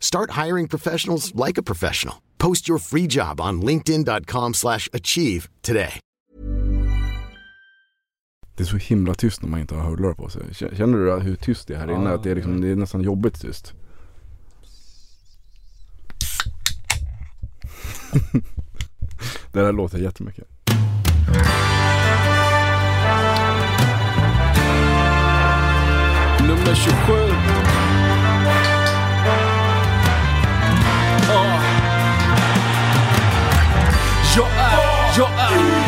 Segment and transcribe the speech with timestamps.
[0.00, 2.16] Start hiring professionals like a professional.
[2.38, 6.00] Post your free job on linkedin.com/achieve slash achieve today.
[8.58, 10.54] Det är så himla tyst när man inte har hörlurar på sig.
[10.54, 12.10] Känner du hur tyst det är här inne?
[12.10, 13.74] Att det är, liksom, det är nästan jobbigt tyst.
[19.52, 20.48] det där låter jättemycket.
[26.40, 27.37] Nummer 27.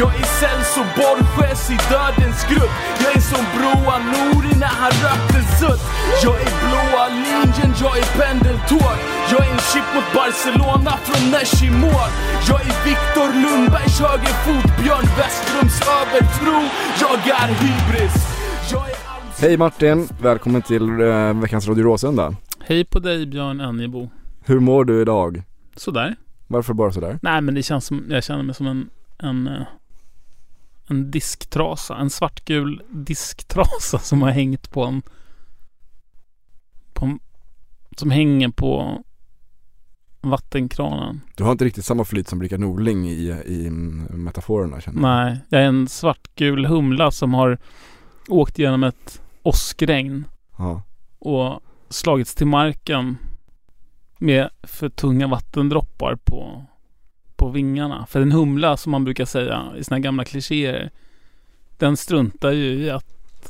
[0.00, 5.40] jag är Celso Borges i Dödens grupp Jag är som Broa Nouri när han rökte
[5.60, 5.82] sutt
[6.24, 8.96] Jag är blåa linjen, jag är pendeltåg
[9.32, 12.10] Jag är en chip mot Barcelona från Nesh i mål
[12.48, 16.58] Jag är Viktor Lundbergs högerfot Björn Westrums övertro
[17.02, 18.16] Jag är hybris
[18.72, 18.96] Jag är
[19.40, 20.08] Hej Martin!
[20.22, 22.34] Välkommen till eh, veckans Radio Råsunda.
[22.60, 24.10] Hej på dig Björn Annebo.
[24.44, 25.42] Hur mår du idag?
[25.76, 26.16] Sådär.
[26.46, 27.18] Varför bara sådär?
[27.22, 29.62] Nej men det känns som, jag känner mig som en, en, eh,
[30.88, 31.96] en disktrasa.
[31.96, 35.02] En svartgul disktrasa som har hängt på en,
[36.92, 37.18] på en
[37.96, 39.02] som hänger på
[40.20, 41.20] vattenkranen.
[41.36, 43.70] Du har inte riktigt samma flyt som Rickard Norling i, i
[44.10, 45.26] metaforerna känner jag.
[45.26, 47.58] Nej, jag är en svartgul humla som har
[48.28, 50.24] åkt genom ett åskregn
[50.58, 50.82] Ja.
[51.18, 53.16] och slagits till marken
[54.18, 56.64] med för tunga vattendroppar på,
[57.42, 58.06] på vingarna.
[58.08, 60.90] För en humla som man brukar säga i sina gamla klichéer,
[61.78, 63.04] den struntar ju i att,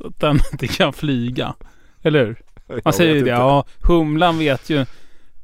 [0.04, 1.54] att den inte kan flyga.
[2.02, 2.36] Eller hur?
[2.84, 3.30] Man säger ju det, inte.
[3.30, 4.86] ja humlan vet ju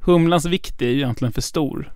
[0.01, 1.93] Humlans vikt är ju egentligen för stor.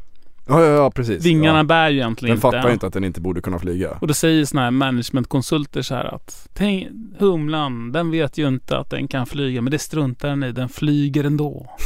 [0.48, 1.24] Ja, ja, ja precis.
[1.24, 1.64] Vingarna ja.
[1.64, 2.58] bär ju egentligen Den inte.
[2.58, 3.90] fattar inte att den inte borde kunna flyga.
[3.90, 6.88] Och då säger sådana här managementkonsulter så här att Tänk,
[7.18, 10.68] humlan, den vet ju inte att den kan flyga men det struntar den i, den
[10.68, 11.76] flyger ändå.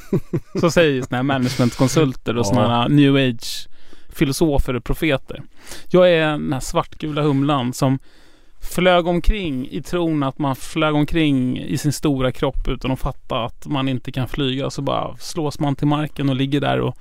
[0.60, 2.44] så säger sådana här managementkonsulter och Ja.
[2.44, 3.68] sådana här new age
[4.16, 5.42] filosofer och profeter.
[5.88, 7.98] Jag är den här svartgula humlan som
[8.60, 13.44] flög omkring i tron att man flög omkring i sin stora kropp utan att fatta
[13.44, 14.70] att man inte kan flyga.
[14.70, 16.96] Så bara slås man till marken och ligger där och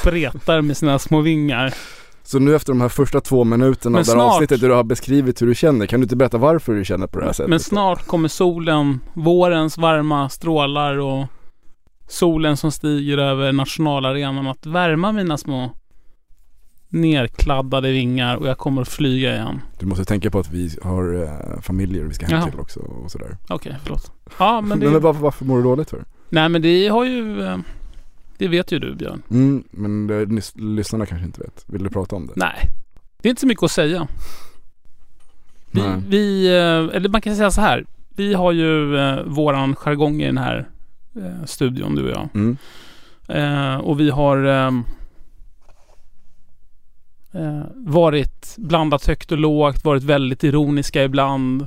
[0.00, 1.74] spretar med sina små vingar.
[2.22, 5.46] Så nu efter de här första två minuterna snart- avsnittet där du har beskrivit hur
[5.46, 7.50] du känner, kan du inte berätta varför du känner på det här sättet?
[7.50, 11.26] Men snart kommer solen, vårens varma strålar och
[12.08, 15.70] solen som stiger över nationalarenan att värma mina små
[16.88, 19.60] nerkladdade vingar och jag kommer att flyga igen.
[19.78, 22.50] Du måste tänka på att vi har eh, familjer vi ska hem Jaha.
[22.50, 23.36] till också och sådär.
[23.48, 24.12] Okej, förlåt.
[24.38, 24.90] Ja, men det...
[24.90, 26.04] men varför, varför mår du dåligt för?
[26.28, 27.42] Nej, men det har ju...
[27.42, 27.58] eh,
[28.38, 29.22] Det vet ju du, Björn.
[29.30, 31.64] Mm, men det, lyssnarna kanske inte vet.
[31.66, 32.32] Vill du prata om det?
[32.36, 32.60] Nej.
[33.22, 34.08] Det är inte så mycket att säga.
[35.70, 37.84] Vi, vi eh, eller man kan säga så här.
[38.16, 38.86] Vi har ju
[39.26, 40.68] våran jargong i den här
[41.16, 42.28] eh, studion, du och jag.
[42.34, 42.56] Mm.
[43.28, 44.84] Eh, och vi har ehm,
[47.32, 51.66] eh, varit blandat högt och lågt, varit väldigt ironiska ibland.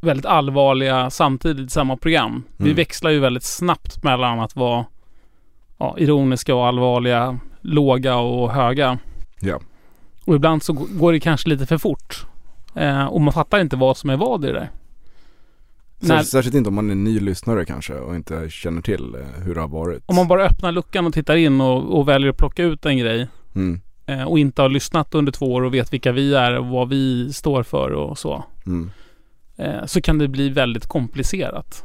[0.00, 2.42] Väldigt allvarliga samtidigt i samma program.
[2.56, 2.76] Vi Mm.
[2.76, 4.84] växlar ju väldigt snabbt mellan att vara
[5.78, 8.98] ja, ironiska och allvarliga, låga och höga.
[9.40, 9.60] Ja.
[10.24, 12.26] Och ibland så går det kanske lite för fort.
[12.74, 14.70] Eh, och man fattar inte vad som är vad i det där.
[16.06, 19.54] Särskilt, särskilt inte om man är ny lyssnare kanske och inte känner till eh, hur
[19.54, 20.02] det har varit.
[20.06, 22.98] om man bara öppnar luckan och tittar in och, och väljer att plocka ut en
[22.98, 23.80] grej Mm.
[24.06, 26.88] eh, och inte har lyssnat under två år och vet vilka vi är och vad
[26.88, 28.44] vi står för och så.
[28.66, 28.90] Mm.
[29.56, 31.84] Eh, så kan det bli väldigt komplicerat.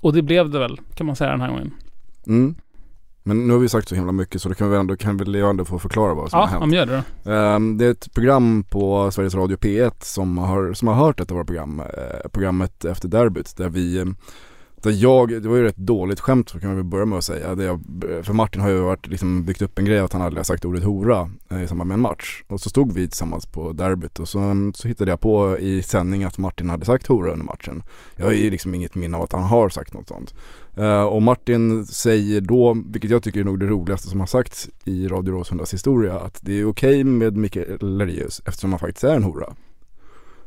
[0.00, 1.70] Och det blev det väl, kan man säga den här gången.
[2.26, 2.54] Mm.
[3.22, 5.50] Men nu har vi sagt så himla mycket så då kan, vi ändå, kan jag
[5.50, 6.62] ändå få förklara vad som Ja, har hänt.
[6.62, 7.30] om gör det då.
[7.30, 11.30] Ehm, det är ett program på Sveriges Radio P1 som har, som har hört ett
[11.30, 14.04] av våra program, eh, programmet efter derbyt där vi eh,
[14.82, 17.24] där jag, det var ju ett dåligt skämt så kan vi väl börja med att
[17.24, 17.54] säga.
[17.54, 17.80] Det jag,
[18.22, 20.64] för Martin har ju varit, liksom byggt upp en grej att han aldrig har sagt
[20.64, 22.42] ordet hora eh, i samband med en match.
[22.48, 26.24] Och så stod vi tillsammans på derbyt och så, så hittade jag på i sändning
[26.24, 27.82] att Martin hade sagt hora under matchen.
[28.16, 30.34] Jag har ju liksom inget minne av att han har sagt något sånt.
[30.78, 34.70] Uh, och Martin säger då, vilket jag tycker är nog det roligaste som har sagts
[34.84, 39.16] i Radio Råsundas historia, att det är okej med Mikael Lerius eftersom han faktiskt är
[39.16, 39.54] en hora.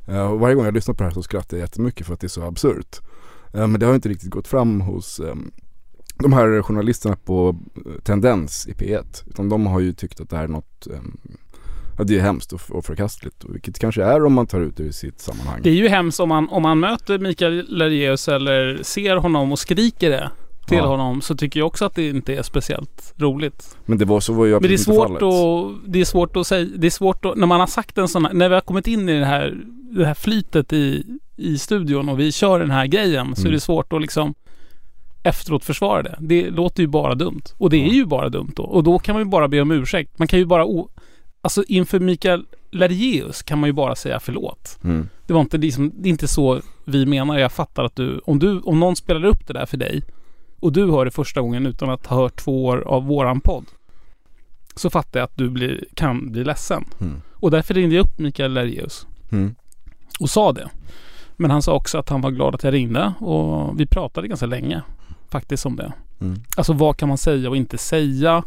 [0.09, 2.19] Uh, och varje gång jag lyssnar på det här så skrattar jag jättemycket för att
[2.19, 3.01] det är så absurt.
[3.55, 5.51] Uh, men det har inte riktigt gått fram hos um,
[6.17, 7.55] de här journalisterna på
[8.03, 9.23] Tendens i P1.
[9.27, 11.17] Utan de har ju tyckt att det här är något, um,
[11.97, 13.45] ja det är hemskt och, förkastligt.
[13.49, 15.59] Vilket kanske är om man tar ut det ur sitt sammanhang.
[15.63, 19.59] Det är ju hemskt om man, om man möter Mikael Lerreus eller ser honom och
[19.59, 20.29] skriker det
[20.67, 20.85] till Ja.
[20.85, 23.77] honom så tycker jag också att det inte är speciellt roligt.
[23.85, 25.23] Men det var så var ju Men det är svårt fallet.
[25.23, 28.07] att, det är svårt att säga, det är svårt att, när man har sagt en
[28.07, 29.57] sån här, när vi har kommit in i det här,
[29.91, 31.03] det här flytet i,
[31.37, 33.49] i studion och vi kör den här grejen så Mm.
[33.49, 34.33] är det svårt att liksom
[35.23, 36.17] efteråt försvara det.
[36.19, 37.41] Det låter ju bara dumt.
[37.57, 38.63] Och det är ju bara dumt då.
[38.63, 40.19] Och då kan man ju bara be om ursäkt.
[40.19, 40.65] Man kan ju bara,
[41.45, 44.79] alltså inför Mikael Lergeus kan man ju bara säga förlåt.
[44.83, 45.09] Mm.
[45.27, 47.37] Det var inte liksom, det är inte så vi menar.
[47.37, 50.03] Jag fattar att du, om du, om någon spelar upp det där för dig
[50.59, 53.65] och du hör det första gången utan att ha hört två år av våran podd.
[54.75, 56.85] Så fattar jag att du blir, kan bli ledsen.
[57.01, 57.21] Mm.
[57.33, 59.55] Och därför ringde jag upp Mikael Lergeus Mm.
[60.19, 60.69] och sa det.
[61.35, 64.45] Men han sa också att han var glad att jag ringde och vi pratade ganska
[64.45, 64.81] länge
[65.29, 65.93] faktiskt om det.
[66.21, 66.41] Mm.
[66.57, 68.43] Alltså vad kan man säga och inte säga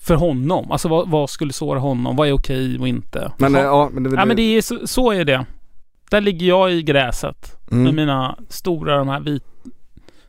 [0.00, 0.70] för honom?
[0.70, 2.16] Alltså vad, vad skulle såra honom?
[2.16, 3.32] Vad är okej och inte?
[3.38, 5.46] Men ja, men det, Ja men det är så, så är det.
[6.10, 7.96] Där ligger jag i gräset med mm.
[7.96, 9.44] mina stora, de här vit,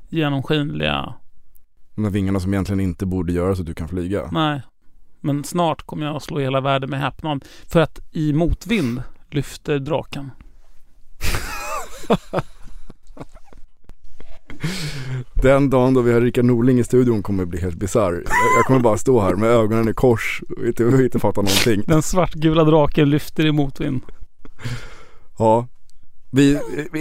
[0.10, 1.14] genomskinliga,
[1.96, 4.30] de här vingarna som egentligen inte borde göra så att du kan flyga.
[4.32, 4.62] nej.
[5.24, 7.46] Men snart kommer jag att slå hela världen med häpnad.
[7.68, 10.32] För att i motvind lyfter draken.
[15.34, 18.24] Den dagen då vi har Rickard Norling i studion kommer bli helt bisarr.
[18.58, 21.84] Jag, kommer bara stå här med ögonen i kors och inte, och inte fatta någonting.
[21.88, 24.02] Den svartgula draken lyfter i motvind.
[25.40, 25.68] Ja.
[26.32, 26.60] Vi,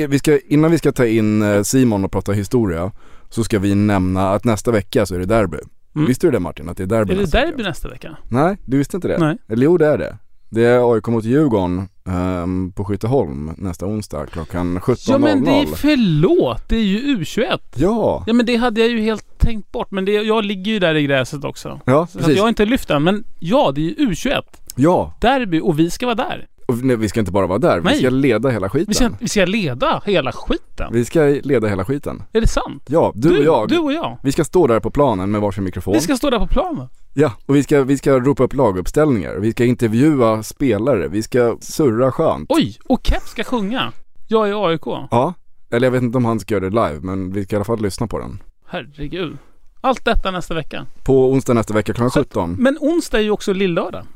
[0.09, 2.93] vi- ska, innan vi ska ta in eh, Simon och prata historia
[3.29, 5.59] så ska vi nämna att nästa vecka så är det derby.
[5.95, 6.07] Mm.
[6.09, 6.69] Visste du det Martin?
[6.69, 7.69] Att det är derby Är det derby vecka?
[7.69, 8.17] nästa vecka?
[8.29, 9.19] Nej, du visste inte det?
[9.19, 9.37] Nej.
[9.49, 10.19] Eller jo det är det.
[10.53, 15.05] Det är AIK mot Djurgården ehm, på Skytteholm nästa onsdag klockan 17.00.
[15.09, 17.59] Ja men det är förlåt, det är ju U21.
[17.75, 19.91] Ja, Ja men det hade jag ju helt tänkt bort.
[19.91, 21.81] Men det, jag ligger ju där i gräset också.
[21.85, 22.37] ja Så att precis.
[22.37, 23.03] jag har inte lyft den.
[23.03, 24.43] Men ja, det är ju U21.
[24.77, 26.47] Ja, Derby och vi ska vara där.
[26.71, 27.93] Och nej, vi ska inte bara vara där, Nej.
[27.95, 28.87] vi ska leda hela skiten.
[28.89, 30.93] Vi ska, vi ska leda hela skiten.
[30.93, 32.23] Vi ska leda hela skiten.
[32.33, 32.83] Är det sant?
[32.87, 33.69] Ja, du, och jag.
[33.69, 34.19] Du och jag.
[34.23, 35.95] Vi ska stå där på planen med varsin mikrofon.
[35.95, 36.89] Vi ska stå där på planen.
[37.15, 39.35] Ja, och vi ska, vi ska ropa upp laguppställningar.
[39.37, 41.09] Vi ska intervjua spelare.
[41.09, 42.47] Vi ska surra skönt.
[42.53, 42.79] Oj!
[42.85, 43.93] Och Kepp ska sjunga.
[44.29, 44.87] Jag är AIK.
[45.11, 45.35] Ja,
[45.71, 47.65] eller jag vet inte om han ska göra det live, men vi ska i alla
[47.65, 48.43] fall lyssna på den.
[48.67, 49.39] Herregud.
[49.81, 50.87] Allt detta nästa vecka.
[51.05, 52.57] På onsdag nästa vecka klockan 17.
[52.59, 54.07] Men onsdag är ju också lillördag.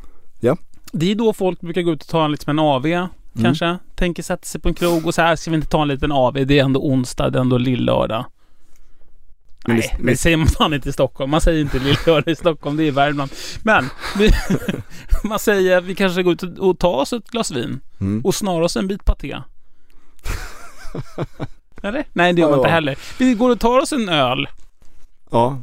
[0.96, 3.08] Det är då folk brukar gå ut och ta en liten AV Mm.
[3.44, 3.79] kanske.
[3.94, 6.12] Tänker sätta sig på en krog och så här ska vi inte ta en liten
[6.12, 6.32] AV.
[6.46, 8.25] Det är ändå onsdag, det är ändå lillördag.
[9.67, 11.31] Men Nej, det- men det säger man fan inte i Stockholm.
[11.31, 13.31] Man säger inte lillördag i Stockholm, det är i Värmland.
[13.62, 13.88] Men
[14.19, 14.31] vi,
[15.25, 18.20] man säger vi kanske går ut och- och tar oss ett glas vin Mm.
[18.24, 19.36] och snar oss en bit paté.
[21.82, 22.05] Eller?
[22.13, 22.74] Nej, det gör man Ja, inte ja.
[22.74, 22.98] heller.
[23.19, 24.48] Vi går och tar oss en öl
[25.31, 25.58] Ja,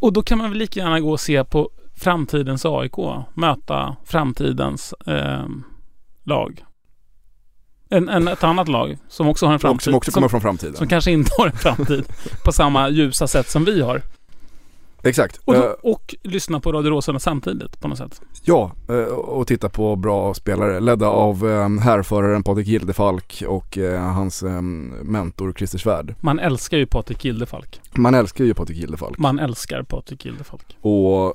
[0.00, 2.96] och då kan man väl lika gärna gå och se på framtidens AIK.
[3.34, 5.64] Möta framtidens ehm,
[6.24, 6.64] lag.
[7.88, 9.82] En, en, ett annat lag som också har en och framtid.
[9.82, 10.76] som också kommer från framtiden.
[10.76, 12.04] som kanske inte har en framtid
[12.44, 14.02] på samma ljusa sätt som vi har.
[15.02, 15.40] Exakt.
[15.44, 18.20] Och, Eh, då, och lyssna på Radio Råsunda samtidigt på något sätt.
[18.44, 24.02] ja, eh, och titta på bra spelare ledda av eh, härföraren Patrik Gildefalk och eh,
[24.02, 24.60] hans eh,
[25.02, 26.14] mentor Christer Svärd.
[26.20, 27.80] Man älskar ju Patrik Gildefalk.
[27.92, 29.18] Man älskar ju Patrik Gildefalk.
[29.18, 30.76] Man älskar Patrik Gildefalk.
[30.80, 31.34] Och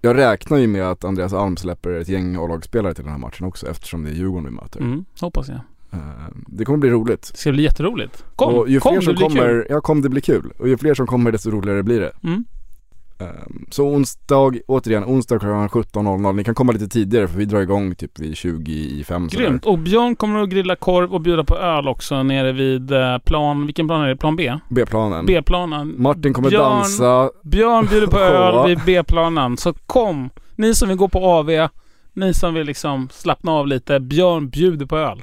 [0.00, 3.46] jag räknar ju med att Andreas Alm släpper ett gäng A-lagsspelare till den här matchen
[3.46, 4.80] också eftersom det är Djurgården vi möter.
[4.80, 5.60] Mm, hoppas jag.
[5.92, 6.00] Eh,
[6.46, 7.30] Det kommer bli roligt.
[7.32, 8.24] Det ska bli jätteroligt.
[8.36, 9.66] Kom, och ju kom, fler det som blir kommer, kul.
[9.70, 10.52] ja kom det blir kul.
[10.58, 12.12] Och ju fler som kommer desto roligare blir det.
[12.22, 12.44] Mm.
[13.18, 13.26] Eh,
[13.70, 16.32] Så onsdag, återigen onsdag klockan 17.00.
[16.32, 19.44] Ni kan komma lite tidigare för vi drar igång typ vid 20 i fem sådär.
[19.44, 19.64] Grymt.
[19.66, 23.66] Och Björn kommer att grilla korv och bjuda på öl också nere vid eh, plan,
[23.66, 24.16] vilken plan är det?
[24.16, 24.52] Plan B?
[24.68, 25.26] B-planen.
[25.26, 25.94] B-planen.
[25.98, 27.30] Martin kommer Björn- dansa.
[27.42, 29.56] Björn bjuder på öl vid B-planen.
[29.56, 30.30] Så kom!
[30.56, 31.68] Ni som vill gå på AV,
[32.12, 34.00] ni som vill liksom slappna av lite.
[34.00, 35.22] Björn bjuder på öl.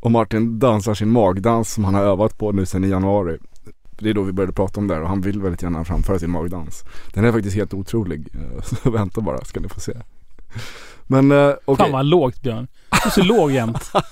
[0.00, 3.38] Och Martin dansar sin magdans som han har övat på nu sedan i januari.
[3.98, 6.18] Det är då vi började prata om det här och han vill väldigt gärna framföra
[6.18, 6.84] sin magdans.
[7.14, 8.26] Den är faktiskt helt otrolig.
[8.34, 9.92] Eh, Så vänta bara ska ni få se.
[11.06, 11.84] Men eh, okej.
[11.84, 12.66] Fan vad lågt Björn.
[12.90, 13.92] Du är så låg jämt.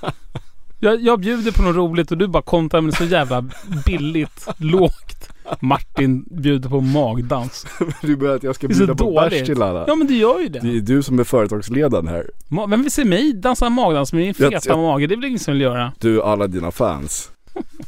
[0.85, 3.45] Jag, jag bjuder på något roligt och du bara kontrar med så jävla
[3.87, 5.29] billigt, lågt.
[5.61, 7.67] Martin bjuder på magdans.
[8.03, 9.85] Du börjar att jag ska bjuda på bärs till alla.
[9.89, 10.59] Ja men du gör ju det.
[10.61, 12.31] Det är du som är företagsledaren här.
[12.49, 15.07] Ma- Vem vill se mig dansa magdans med min Jag- feta jag- mage?
[15.07, 15.93] Det är väl ingen som vill göra?
[16.01, 17.32] Du alla dina fans.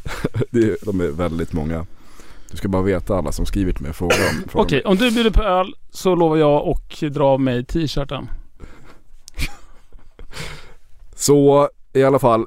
[0.51, 1.87] det är, de är väldigt många.
[2.51, 4.49] Du ska bara veta alla som skrivit med frågor om.
[4.49, 7.65] frågor om- Okej, om du bjuder på öl så lovar jag och dra av mig
[7.65, 8.29] t-shirten.
[11.17, 12.47] Så i alla fall,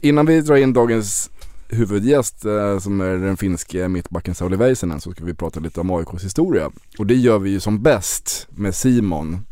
[0.00, 1.30] innan vi drar in dagens
[1.68, 5.90] huvudgäst eh, som är den finske mittbacken Sauli Väisänen så ska vi prata lite om
[5.90, 6.70] AIKs historia.
[6.98, 9.46] Och det gör vi ju som bäst med Simon.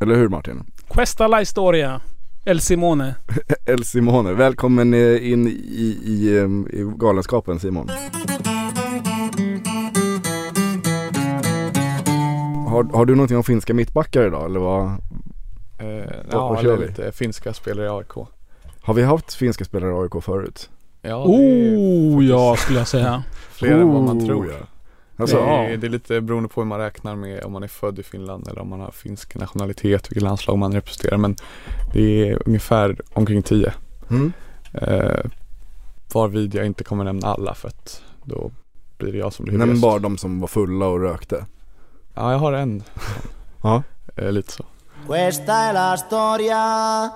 [0.00, 0.62] Eller hur Martin?
[0.88, 2.00] Questa la historia.
[2.44, 3.14] El Simone.
[3.66, 5.50] El Simone, välkommen eh, in i,
[6.04, 6.28] i,
[6.72, 7.88] i galenskapen Simon.
[12.68, 14.82] Har, har du någonting om finska mittbackar idag eller vad?
[14.84, 14.88] Eh,
[15.78, 16.86] vad ja, kör vi?
[16.86, 18.26] lite finska spelare i AIK.
[18.82, 20.70] Har vi haft finska spelare i AIK förut?
[21.02, 23.22] Ja, det är Oh ja, skulle jag säga.
[23.50, 24.46] fler än vad man Oh, tror.
[24.50, 24.66] ja.
[25.16, 25.62] Alltså, det, ja.
[25.64, 28.02] är, det är lite beroende på hur man räknar med om man är född i
[28.02, 31.16] Finland eller om man har finsk nationalitet, vilket landslag man representerar.
[31.16, 31.36] Men
[31.92, 33.72] det är ungefär omkring tio.
[34.10, 34.32] mm.
[34.74, 35.24] Eh,
[36.14, 38.50] varvid jag inte kommer nämna alla för att då
[38.98, 41.46] blir det jag som blir Nämn bara de som var fulla och rökte.
[42.14, 42.82] Ja, jag har en.
[43.62, 43.82] Ja.
[44.16, 44.64] Eh, lite så.
[45.06, 47.12] Questa è la storia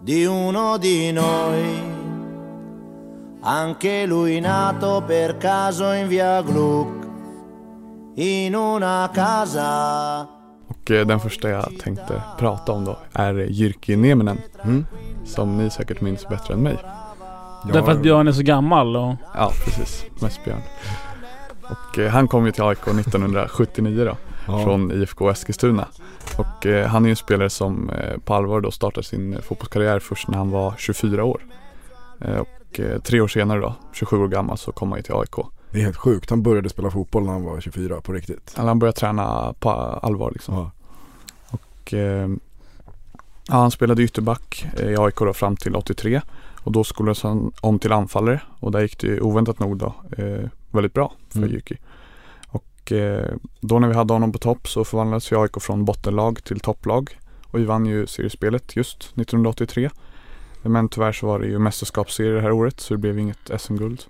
[0.00, 1.80] di uno di noi,
[3.40, 7.03] anche lui nato per caso in via Gluck,
[10.68, 14.38] Och eh, den första jag tänkte prata om då är Jyrki Nieminen.
[14.64, 14.86] Mm.
[15.24, 16.78] Som ni säkert minns bättre än mig.
[17.72, 19.14] Därför att Björn är så gammal och...
[19.34, 20.04] Ja, precis.
[20.22, 20.60] Mest Björn.
[21.62, 24.16] Och eh, han kom ju till AIK 1979 då.
[24.46, 24.64] Ja.
[24.64, 25.88] Från IFK Eskilstuna.
[26.38, 29.40] Och eh, han är ju en spelare som eh, på allvar då startade sin eh,
[29.40, 31.42] fotbollskarriär först när han var 24 år.
[32.20, 35.14] Eh, och eh, tre år senare då, 27 år gammal, så kom han ju till
[35.14, 35.46] AIK.
[35.74, 36.30] Det är helt sjukt.
[36.30, 38.54] Han började spela fotboll när han var 24 på riktigt.
[38.58, 40.54] Eller han började träna på allvar liksom.
[40.54, 40.70] Ja.
[41.50, 42.28] Och, eh,
[43.48, 46.20] ja, han spelade ytterback i AIK då fram till 83
[46.64, 49.94] och då skolades han om till anfallare och där gick det ju oväntat nog då
[50.18, 51.50] eh, väldigt bra för Mm.
[51.50, 51.78] Jyrki.
[52.48, 56.44] Och eh, då när vi hade honom på topp så förvandlades ju AIK från bottenlag
[56.44, 57.18] till topplag
[57.50, 59.90] och vi vann ju seriespelet just 1983.
[60.62, 64.04] Men tyvärr så var det ju mästerskapsserie det här året så det blev inget SM-guld.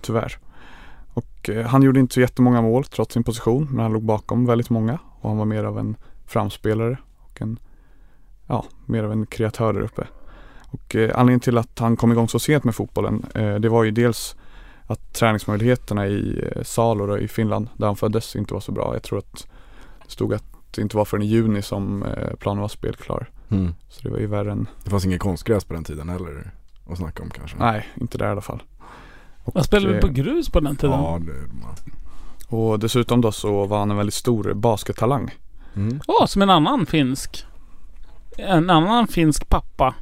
[0.00, 0.38] Tyvärr.
[1.16, 4.46] Och eh, han gjorde inte så jättemånga mål trots sin position men han låg bakom
[4.46, 5.96] väldigt många och han var mer av en
[6.26, 7.58] framspelare och en,
[8.46, 10.06] ja, mer av en kreatör där uppe.
[10.70, 13.84] Och eh, anledningen till att han kom igång så sent med fotbollen eh, det var
[13.84, 14.36] ju dels
[14.86, 18.90] att träningsmöjligheterna i eh, Salo då, i Finland där han föddes inte var så bra.
[18.92, 19.48] Jag tror att
[20.04, 23.30] det stod att det inte var förrän i juni som eh, planen var spelklar.
[23.48, 23.74] Mm.
[23.88, 26.50] Så det var ju värre än, Det fanns ingen konstgräs på den tiden heller
[26.90, 27.56] att snacka om kanske.
[27.58, 28.62] nej inte där i alla fall.
[29.46, 31.00] Och, Man spelade eh, på grus på den tiden.
[31.00, 31.74] Ja, det man.
[32.60, 35.30] Och dessutom då så var han en väldigt stor baskettalang.
[35.76, 36.00] Mm.
[36.06, 37.44] Ja, som en annan finsk.
[38.38, 39.94] En annan finsk pappa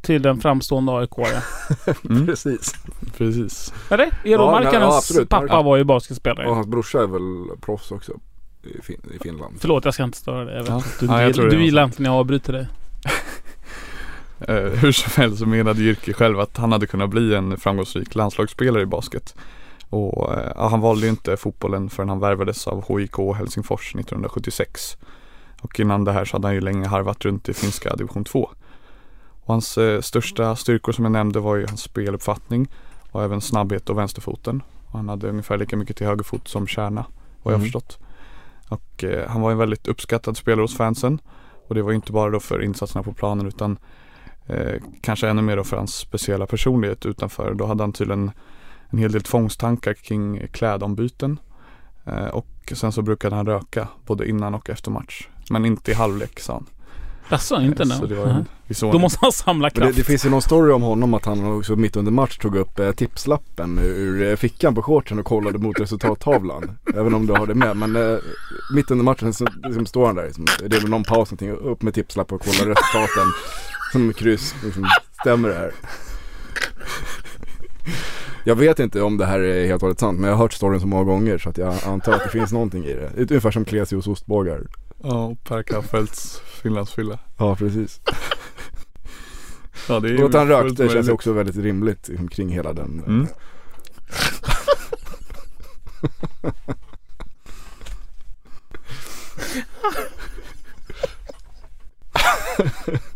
[0.00, 1.10] till den framstående aik
[2.10, 2.74] Mm, Precis.
[3.16, 3.72] precis.
[3.90, 4.04] Eller?
[4.24, 5.62] Eero Ja, Markkanens ja, pappa Ja.
[5.62, 6.48] var ju basketspelare.
[6.48, 8.12] Och hans brorsa är väl proffs också
[8.62, 9.54] i, fin- i Finland.
[9.60, 10.54] Förlåt, jag ska inte störa dig.
[10.54, 10.82] Jag vet Ja.
[11.00, 12.66] du, Ja, jag du, det du gillar inte när jag avbryter dig.
[14.48, 18.14] Eh, hur som helst så menade Jyrki själv att han hade kunnat bli en framgångsrik
[18.14, 19.34] landslagsspelare i basket.
[19.88, 24.96] Och eh, han valde inte fotbollen förrän han värvades av HIK Helsingfors 1976.
[25.62, 28.50] Och innan det här så hade han ju länge harvat runt i finska division 2.
[29.40, 32.68] Och hans eh, största styrkor som jag nämnde var ju hans speluppfattning
[33.10, 34.62] och även snabbhet och vänsterfoten.
[34.86, 37.04] Och han hade ungefär lika mycket till högerfot som Kärna,
[37.42, 37.66] vad jag Mm.
[37.66, 37.98] förstått.
[38.68, 41.20] Och eh, han var en väldigt uppskattad spelare hos fansen.
[41.68, 43.78] Och det var inte bara då för insatserna på planen utan
[44.46, 47.54] eh, kanske ännu mer då för hans speciella personlighet utanför.
[47.54, 48.30] Då hade han tydligen
[48.90, 51.38] en hel del tvångstankar kring klädombyten.
[52.04, 55.28] Eh, och sen så brukade han röka både innan och efter match.
[55.50, 56.66] Men inte i halvlek sa han.
[57.30, 58.46] Jaså, inte det nu?
[58.80, 59.96] Då måste han samla Men det, kraft.
[59.96, 62.78] det finns ju någon story om honom att han också mitt under match tog upp
[62.78, 66.78] eh, tipslappen ur eh, fickan på shortsen och kollade mot resultattavlan.
[66.94, 67.76] Även om du har det med.
[67.76, 68.18] Men eh,
[68.74, 70.24] mitt under matchen så liksom, står han där.
[70.24, 71.50] Liksom, det är väl någon paus någonting.
[71.50, 73.26] Upp med tipslappen och kolla resultaten.
[73.92, 74.54] Som kryss.
[74.64, 74.88] Liksom,
[75.20, 75.72] stämmer det här?
[78.44, 80.20] Jag vet inte om det här är helt och hållet sant.
[80.20, 82.52] Men jag har hört storyn så många gånger så att jag antar att det finns
[82.52, 83.10] någonting i det.
[83.14, 84.66] Det är ungefär som Klesios ostbågar.
[85.02, 87.18] Ja, Per Kaffelts Finlandsfylla.
[87.38, 88.00] Ja precis.
[89.88, 93.02] Ja, det är Och att han rökte känns också väldigt rimligt liksom, kring hela den.
[93.06, 93.26] Mm.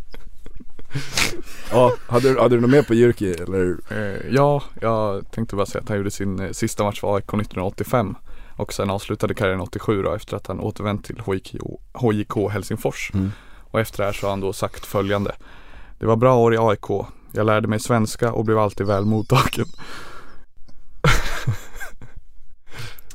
[1.74, 3.76] Ja, hade, du- hade du något mer på Jyrki eller?
[3.90, 7.24] Eh, ja, jag tänkte bara säga att han gjorde sin eh, sista match för AIK
[7.24, 8.14] 1985
[8.56, 11.56] och sen avslutade karriären 87 då efter att han återvänt till HIK,
[11.94, 13.10] HJK Helsingfors.
[13.14, 13.32] Mm.
[13.70, 15.34] Och efter det här så har han då sagt följande.
[15.98, 17.06] Det var bra år i AIK.
[17.32, 19.66] Jag lärde mig svenska och blev alltid väl mottagen.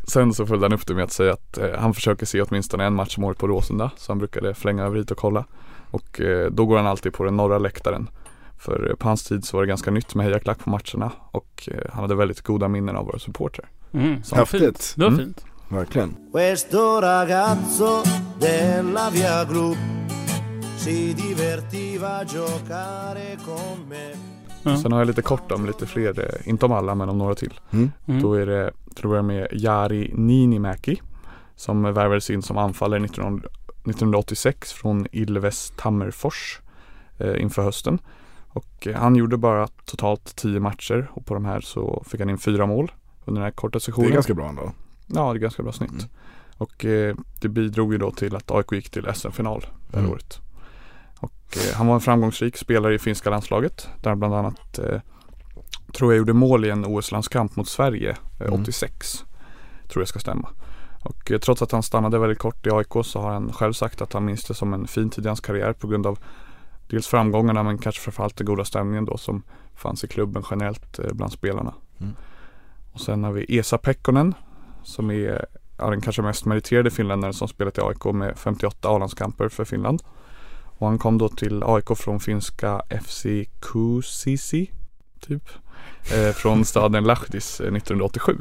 [0.07, 2.85] Sen så följde han upp det med att säga att eh, han försöker se åtminstone
[2.85, 3.91] en match om året på Råsunda.
[3.97, 5.45] Så han brukade flänga över hit och kolla.
[5.91, 8.09] Och eh, då går han alltid på den norra läktaren.
[8.59, 11.89] För på hans tid så var det ganska nytt med hejaklack på matcherna och eh,
[11.93, 13.69] han hade väldigt goda minnen av våra supportrar.
[13.93, 14.23] Mm.
[14.23, 14.35] Så.
[14.35, 14.93] Häftigt.
[14.97, 15.19] Det var Mm.
[15.25, 15.45] fint.
[15.69, 16.15] Verkligen.
[16.33, 18.03] Questo ragazzo
[18.39, 19.75] della via Gru
[20.77, 24.09] si divertiva giocare con me.
[24.63, 24.77] Ja.
[24.77, 27.35] Sen har jag lite kort om lite fler, eh, inte om alla men om några
[27.35, 27.59] till.
[27.71, 27.91] Mm.
[28.07, 28.21] Mm.
[28.21, 31.01] Då är det, tror jag med Jari Niinimäki
[31.55, 33.49] som värvades in som anfallare 1900
[33.85, 36.59] 1986 från Ilves Tammerfors
[37.17, 37.99] eh, inför hösten.
[38.59, 42.29] Och eh, han gjorde bara totalt 10 matcher och på de här så fick han
[42.29, 42.91] in fyra mål
[43.25, 44.09] under den här korta Det sessionen.
[44.09, 44.71] är ganska bra ändå.
[45.07, 45.91] Ja, det är ganska bra snitt.
[45.91, 46.05] Mm.
[46.57, 50.11] Och eh, det bidrog ju då till att AIK gick till SM-final det här Mm.
[50.11, 50.39] året.
[51.19, 53.87] Och eh, han var en framgångsrik spelare i finska landslaget.
[54.01, 55.01] Där bland annat, eh,
[55.93, 58.61] tror jag gjorde mål i en OS-landskamp mot Sverige eh, Mm.
[58.61, 59.25] 86.
[59.87, 60.49] Tror jag ska stämma.
[61.03, 64.01] Och eh, trots att han stannade väldigt kort i AIK så har han själv sagt
[64.01, 66.19] att han minns det som en fin tid i hans karriär på grund av
[66.89, 69.43] dels framgångarna men kanske framförallt den goda stämningen då som
[69.75, 71.73] fanns i klubben generellt eh, bland spelarna.
[71.99, 72.13] Mm.
[72.91, 74.33] Och sen har vi Esa Pekkonen
[74.83, 75.45] som är
[75.77, 80.03] ja, den kanske mest meriterade finländaren som spelat i AIK med 58 A-landskamper för Finland.
[80.63, 83.25] Och han kom då till AIK från finska FC
[83.59, 84.71] Kuusisi
[85.19, 85.49] typ.
[86.13, 88.37] Eh, från staden Lahtis eh, 1987.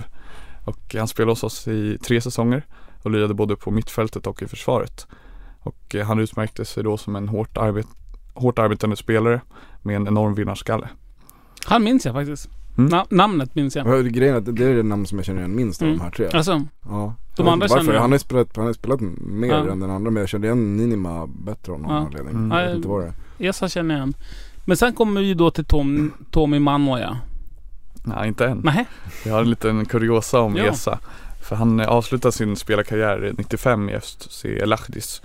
[0.65, 2.67] Och han spelade hos oss i tre säsonger
[3.03, 5.07] och lirade både på mittfältet och i försvaret.
[5.61, 7.87] Och eh, han utmärkte sig då som en hårt, arbet,
[8.41, 9.41] hårt arbetande spelare
[9.83, 10.89] med en enorm vinnarskalle.
[11.65, 12.49] Han minns jag faktiskt.
[12.79, 12.91] Mm.
[12.91, 13.87] Na- namnet minns jag.
[13.87, 14.01] Ja.
[14.03, 15.99] Grejen är att det är det namn som jag känner igen minst av Mm.
[15.99, 16.29] de här tre.
[16.33, 17.15] Alltså, Ja.
[17.37, 17.93] De andra varför.
[17.95, 18.01] jag.
[18.01, 19.71] Han har spelat, han har ju spelat mer Ja.
[19.73, 21.97] än den andra men jag kände igen Ninima bättre av någon Ja.
[21.99, 22.35] anledning.
[22.35, 22.59] Mm.
[22.59, 23.49] Jag vet inte vad det är.
[23.49, 24.15] Esa känner jag igen.
[24.65, 27.17] Men sen kommer vi då till Tom, Tommy Manoja.
[28.05, 28.61] Nej, inte än.
[28.65, 28.87] Nej.
[29.25, 30.65] Jag har en liten kuriosa om Ja.
[30.65, 30.99] Esa.
[31.43, 35.23] För han avslutade sin spelarkarriär 95 i FC Lahtis.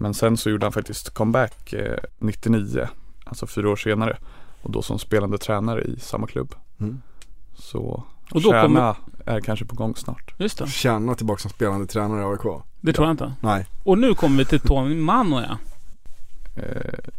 [0.00, 2.88] Men sen så gjorde han faktiskt comeback eh, 99,
[3.24, 4.16] alltså fyra år senare.
[4.62, 6.54] Och då som spelande tränare i samma klubb.
[6.80, 7.00] Mm.
[7.54, 8.94] Så Och då Kärna kommer-
[9.36, 10.34] är kanske på gång snart.
[10.38, 10.66] Just det.
[10.68, 12.62] Tjärna tillbaka som spelande tränare i AIK.
[12.80, 13.32] Det tror jag inte.
[13.40, 13.66] Nej.
[13.84, 15.58] Och nu kommer vi till Tommy Manoja.
[16.56, 16.64] Eh,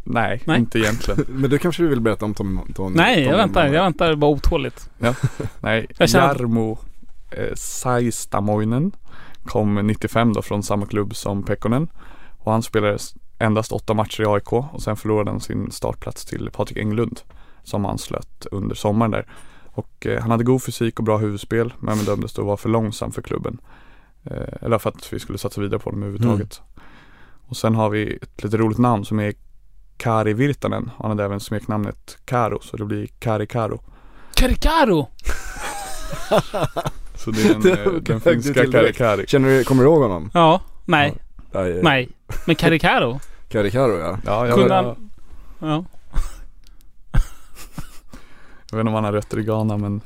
[0.03, 0.59] nej, Nej.
[0.59, 1.25] inte egentligen.
[1.29, 3.67] Men du kanske vill berätta om Tom, Tom Nej, jag väntar.
[3.67, 4.89] Jag väntar bara otåligt.
[4.97, 6.79] Nej, Jag känner- Jarmo
[7.31, 8.91] eh, Saistamoinen
[9.45, 11.87] kom 95 då från samma klubb som Pekkonen.
[12.43, 12.97] Och han spelade
[13.39, 17.19] endast åtta matcher i AIK och sen förlorade han sin startplats till Patrik Englund
[17.63, 19.25] som anslöt under sommaren där.
[19.65, 23.11] Och eh, han hade god fysik och bra huvudspel men bedömdes då vara för långsam
[23.11, 23.57] för klubben.
[24.23, 26.61] Eh, eller för att vi skulle satsa vidare på honom överhuvudtaget.
[27.47, 29.33] Och sen har vi ett lite roligt namn som är
[29.97, 30.91] Kari Virtanen.
[30.97, 33.81] Han hade även smeknamnet Karo så det blir Kari Karo.
[34.35, 35.07] Karikaro!
[37.15, 38.93] Så det är den, Det eh, den högre finska Kari.
[38.93, 39.27] Kari.
[39.27, 40.31] Känner du, kommer du ihåg honom?
[40.33, 40.61] Ja.
[40.85, 41.17] Nej.
[41.51, 41.79] Nej.
[41.83, 42.09] Nej.
[42.45, 43.19] Men Karikaro?
[43.49, 44.17] Karikaro ja.
[44.25, 45.09] Ja, jag, Kunde jag, han...
[45.59, 45.85] Ja.
[48.71, 50.01] jag vet inte om han har rötter i Ghana men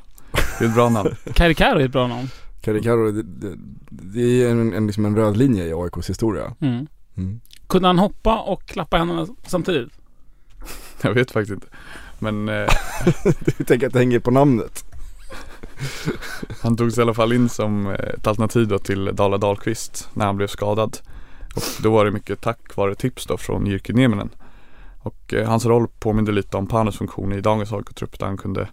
[0.59, 1.15] det är ett bra namn.
[1.33, 2.29] Karikaro är ett bra namn.
[2.61, 3.55] Karikaro, det, det,
[3.89, 6.53] det är en, en, liksom en röd linje i AIKs historia.
[6.59, 6.87] Mm.
[7.17, 7.41] Mm.
[7.67, 9.93] Kunde han hoppa och klappa händerna samtidigt?
[11.01, 11.67] Jag vet faktiskt inte.
[12.19, 12.67] Men eh,
[13.57, 14.85] Du tänker att det hänger på namnet?
[16.61, 20.25] han togs i alla fall in som eh, ett alternativ då till Dala Dahlqvist när
[20.25, 20.97] han blev skadad.
[21.55, 24.29] Och då var det mycket tack vare tips då från Jyrki Nieminen.
[24.99, 28.67] Och eh, hans roll påminner lite om Panos funktion i dagens AIK-trupp där han kunde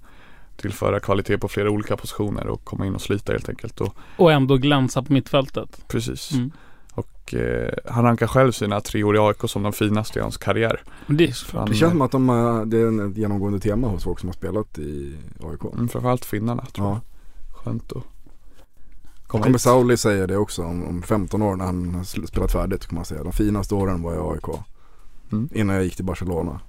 [0.57, 3.81] tillföra kvalitet på flera olika positioner och komma in och slita helt enkelt.
[3.81, 5.85] Och Och ändå glänsa på mittfältet.
[5.89, 6.33] precis.
[6.33, 6.51] Mm.
[6.95, 10.37] Och eh, han rankar själv sina tre år i AIK som de finaste i hans
[10.37, 10.83] karriär.
[11.07, 14.05] Det är han, Det känns som att de, har- det är ett genomgående tema hos
[14.05, 15.61] folk som har spelat i AIK.
[15.75, 16.93] mm, framförallt finnarna tror Ja.
[16.93, 17.01] jag.
[17.65, 18.03] Skönt att
[19.33, 19.61] Kommer hit.
[19.61, 23.05] Sauli säga det också om, om 15 år när han har spelat färdigt kommer han
[23.07, 23.23] säga.
[23.23, 24.61] De finaste åren var i AIK.
[25.33, 25.49] Mm.
[25.53, 26.61] Innan jag gick till Barcelona.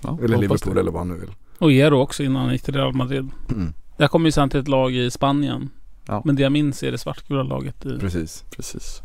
[0.00, 0.80] Ja, Eller Liverpool det.
[0.80, 1.30] eller vad han nu vill.
[1.58, 3.30] Och Ero också innan han gick till Real Madrid.
[3.50, 3.72] Mm.
[3.96, 5.70] Jag kom ju sen till ett lag i Spanien.
[6.06, 6.22] Ja.
[6.24, 7.98] Men det jag minns är det svartgula laget i...
[7.98, 8.44] Precis.
[8.50, 9.02] Precis.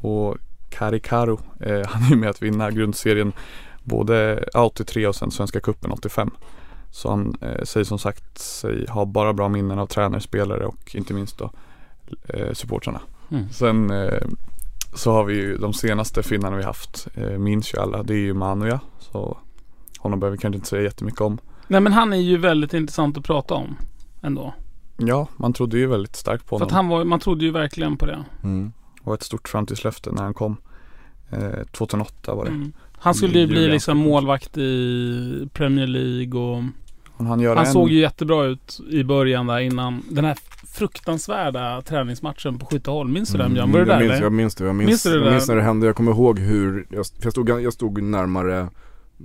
[0.00, 0.36] Och
[0.70, 3.32] Kari Karo, eh, han är ju med att vinna grundserien
[3.82, 6.30] både 83 och sen Svenska Cupen 85.
[6.90, 10.94] Så han eh, säger som sagt sig ha bara bra minnen av tränare, spelare och
[10.94, 11.50] inte minst då
[12.28, 13.00] eh, supportrarna.
[13.30, 13.48] Mm.
[13.50, 14.22] Sen eh,
[14.94, 18.18] så har vi ju de senaste finnarna vi haft, eh, minns ju alla, det är
[18.18, 18.80] ju Manuja.
[18.98, 19.38] Så
[19.98, 21.38] honom behöver vi kanske inte säga jättemycket om.
[21.68, 23.76] Nej men han är ju väldigt intressant att prata om.
[24.22, 24.54] Ändå.
[24.96, 26.66] Ja, man trodde ju väldigt starkt på För honom.
[26.66, 28.24] att han var, man trodde ju verkligen på det.
[28.42, 28.72] Mm.
[29.02, 30.56] Och ett stort framtidslöfte när han kom.
[31.30, 32.50] Eh, 2008 var det.
[32.50, 32.72] Mm.
[32.98, 36.62] Han skulle ju bli liksom målvakt i Premier League och
[37.18, 40.38] han han en, såg ju jättebra ut i början där innan den här
[40.78, 43.12] fruktansvärda träningsmatchen på Skytteholm.
[43.12, 43.72] Minns du den Björn?
[43.72, 44.22] Var du jag där minns, eller?
[44.22, 46.38] Jag minns det, jag minns, Minns det jag minns när det hände, jag kommer ihåg
[46.38, 48.68] hur, jag, för jag, stod, jag stod närmare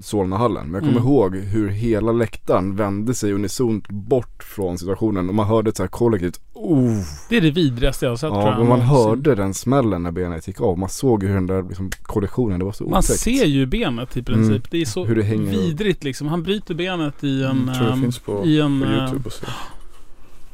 [0.02, 1.04] Solnahallen, men jag kommer Mm.
[1.04, 5.84] ihåg hur hela läktaren vände sig unisont bort från situationen och man hörde ett så
[5.84, 7.02] här kollektivt oh.
[7.30, 8.60] Det är det vidrigaste jag har sett tror Ja, jag.
[8.60, 10.78] och man hörde den smällen när benet gick av.
[10.78, 13.20] Man såg hur den där liksom, kollisionen, det var så Man otäckt.
[13.20, 14.50] ser ju benet i princip.
[14.50, 14.62] Mm.
[14.72, 15.52] Det är så Hur det hänger.
[15.52, 16.28] vidrigt liksom.
[16.28, 17.52] Han bryter benet i en...
[17.52, 19.46] Mm, tror det ehm, finns på, i en på eh, Youtube och så.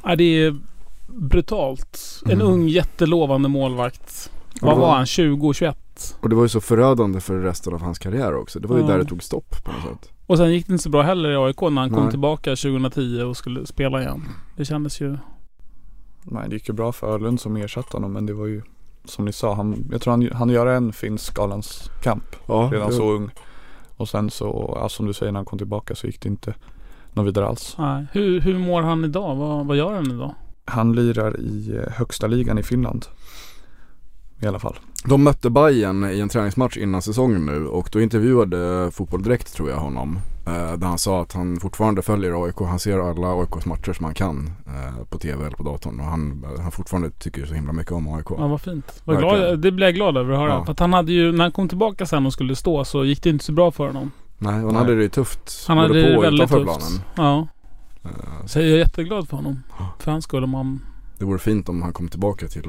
[0.04, 0.56] Ja, det är
[1.08, 2.22] brutalt.
[2.26, 2.48] En Mm.
[2.48, 4.32] ung jättelovande målvakt.
[4.62, 4.80] Vad Ja.
[4.80, 5.06] var han?
[5.06, 6.17] 20, 21?
[6.22, 8.60] Och det var ju så förödande för resten av hans karriär också.
[8.60, 8.88] Det var ju Ja.
[8.88, 10.12] där det tog stopp på något sätt.
[10.28, 12.10] Och sen gick det inte så bra heller i AIK när han kom Nej.
[12.12, 14.24] tillbaka 2010 och skulle spela igen.
[14.58, 15.17] Det kändes ju...
[16.24, 18.62] Nej, det gick ju bra för Öhlund som ersatte honom men det var ju
[19.06, 23.12] som ni sa, han, jag tror han, han gör en finsk A-landskamp Ja, redan så
[23.12, 23.30] ung.
[23.98, 26.54] Och sen så, ja, som du säger när han kom tillbaka så gick det inte
[27.13, 27.76] något vidare alls.
[27.78, 28.06] Nej.
[28.12, 29.36] Hur, hur mår han idag?
[29.36, 30.36] Vad, vad gör han idag?
[30.68, 33.06] Han lirar i eh, högsta ligan i Finland.
[34.42, 34.76] I alla fall.
[35.06, 39.70] De mötte Bayern i en träningsmatch innan säsongen nu och då intervjuade Fotboll Direkt tror
[39.70, 40.20] jag honom.
[40.48, 42.56] Eh, där han sa att han fortfarande följer AIK.
[42.60, 46.00] Han ser alla AIKs matcher som han kan eh, på tv eller på datorn.
[46.00, 48.26] Och han, han fortfarande tycker så himla mycket om AIK.
[48.30, 49.02] Ja, vad fint.
[49.06, 49.36] Verkligen.
[49.36, 50.50] glad, det blir jag glad över att höra.
[50.50, 50.66] Ja.
[50.66, 53.24] För att han hade ju, när han kom tillbaka sen och skulle stå så gick
[53.24, 54.12] det inte så bra för honom.
[54.38, 54.76] Nej, och han Nej.
[54.76, 55.66] hade det ju tufft.
[55.68, 56.64] Han hade på det väldigt tufft.
[56.64, 57.02] planen.
[57.16, 57.48] Ja.
[58.46, 59.64] Så jag är jätteglad för honom.
[60.00, 60.82] För han skulle man...
[61.18, 62.64] Det vore fint om han kom tillbaka till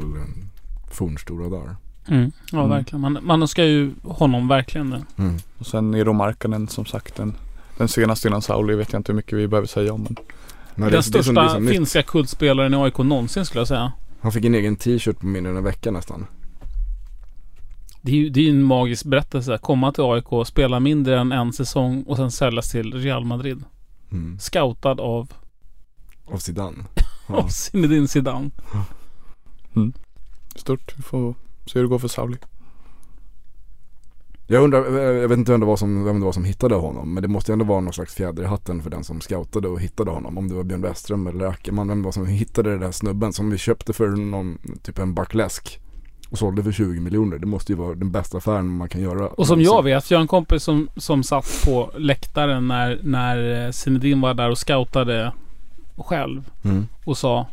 [0.90, 1.76] fornstora dagar.
[2.08, 2.32] Mm.
[2.52, 2.70] Ja, Mm.
[2.70, 3.00] verkligen.
[3.00, 5.02] Man, man ska ju honom verkligen det.
[5.16, 5.36] Mm.
[5.58, 7.34] Och sen Eero Markkanen som sagt den,
[7.78, 10.02] den senaste innan Sauli vet jag inte hur mycket vi behöver säga om.
[10.02, 10.24] Men Nej,
[10.74, 11.70] Den det- det det största nytt.
[11.70, 13.92] finska kultspelaren i AIK någonsin skulle jag säga.
[14.20, 16.26] Han fick en egen t-shirt på mindre än en vecka nästan.
[18.02, 19.58] Det är ju det är en magisk berättelse.
[19.62, 23.64] Komma till AIK, spela mindre än en säsong och sen säljas till Real Madrid.
[24.12, 24.38] Mm.
[24.38, 25.32] Scoutad av,
[26.24, 26.84] Av Zidane.
[27.26, 28.50] av Zinedine Zidane.
[30.56, 31.34] stort, vi får
[31.66, 32.36] se hur det går för Sauli.
[34.50, 36.74] Jag undrar, eh, jag vet inte vem det, var som, vem det var som hittade
[36.74, 37.14] honom.
[37.14, 39.68] Men det måste ju ändå vara någon slags fjäder i hatten för den som scoutade
[39.68, 40.38] och hittade honom.
[40.38, 41.88] Om det var Björn Westström eller Ackerman.
[41.88, 45.14] Vem det var som hittade den där snubben som vi köpte för någon, typ en
[45.14, 45.80] back läsk.
[46.30, 47.38] Och sålde för 20 miljoner.
[47.38, 49.28] Det måste ju vara den bästa affären man kan göra.
[49.28, 53.66] Och som jag vet, jag har en kompis som, som satt på läktaren när, när
[53.66, 55.32] eh, Zinedine var där och scoutade
[55.96, 56.50] själv.
[56.64, 56.86] Mm.
[57.04, 57.46] Och sa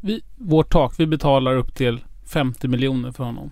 [0.00, 3.50] vi, Vårt tak, vi betalar upp till 50 miljoner för honom.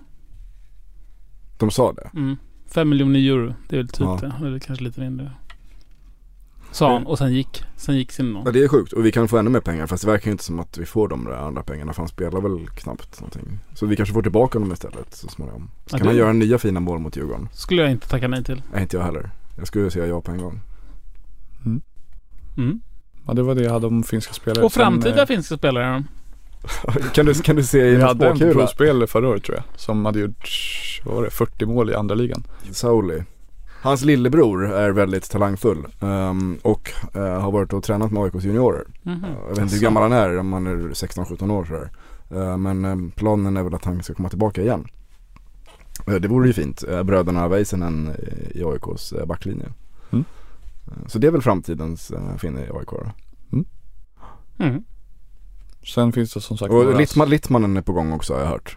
[1.59, 2.11] De sa det.
[2.15, 2.37] Mm.
[2.67, 3.55] 5 miljoner euro.
[3.69, 4.19] Det är väl typ Ja.
[4.21, 4.47] det.
[4.47, 5.31] Eller kanske lite mindre.
[6.71, 9.29] Sa han och sen gick, sen gick sin Ja det är sjukt och vi kan
[9.29, 11.33] få ännu mer pengar fast det verkar ju inte som att vi får de där
[11.33, 13.59] andra pengarna för han spelar väl knappt någonting.
[13.75, 15.71] Så vi kanske får tillbaka honom istället så småningom.
[15.87, 17.49] Så Ja, kan det- han göra nya fina mål mot Djurgården.
[17.53, 18.63] Skulle jag inte tacka nej till.
[18.73, 19.31] Nej inte jag heller.
[19.57, 20.61] Jag skulle säga ja på en gång.
[22.57, 22.81] Mm.
[23.27, 24.65] Ja det var det jag hade om finska spelare.
[24.65, 26.05] Och framtida Sen, eh, finska spelare.
[27.15, 29.65] kan, du, kan du se i Vi hade en provspelare förra året tror jag.
[29.81, 30.51] Som hade gjort,
[31.05, 32.43] vad var det, 40 mål i andra ligan.
[32.71, 33.23] Sauli.
[33.83, 38.87] Hans lillebror är väldigt talangfull ehm, och eh, har varit och tränat med AIKs juniorer.
[39.03, 39.27] Mhm.
[39.43, 41.91] Jag vet inte hur gammal han är, om han är 16-17 år sådär.
[42.31, 44.87] Eh, men eh, planen är väl att han ska komma tillbaka igen.
[46.21, 46.85] Det vore ju fint.
[47.05, 48.17] Bröderna Väisänen
[48.51, 49.67] i AIKs backlinje.
[50.13, 50.25] Mm.
[51.07, 53.11] Så det är väl framtidens uh, finne i AIK då.
[54.59, 54.85] Mm.
[55.95, 58.77] Sen finns det som sagt Och Littman, Littmanen är på gång också har jag hört.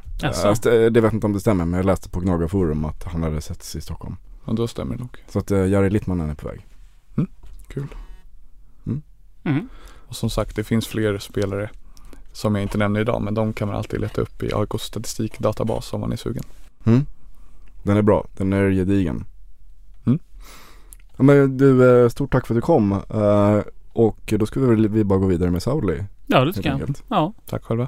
[0.52, 3.42] St- det vet inte om det stämmer men jag läste på Gnagarforum att han hade
[3.42, 4.16] setts i Stockholm.
[4.50, 5.18] Ja då stämmer det nog.
[5.28, 6.66] Så att uh, Jari Littmanen är på väg.
[9.44, 9.70] Mm.
[10.08, 11.70] Och som sagt det finns fler spelare
[12.32, 15.94] som jag inte nämner idag men de kan man alltid leta upp i AIKs statistikdatabas
[15.94, 16.44] om man är sugen.
[16.84, 17.06] Mm.
[17.84, 19.26] Den är bra, den är gedigen.
[20.06, 20.20] Mm.
[21.18, 22.92] Ja, men du, eh, stort tack för att du kom.
[22.92, 23.62] Eh,
[23.94, 26.04] och då ska vi, bara gå vidare med Sauli.
[26.26, 26.96] Ja, det tycker jag.
[27.08, 27.34] Ja.
[27.46, 27.88] Tack själva.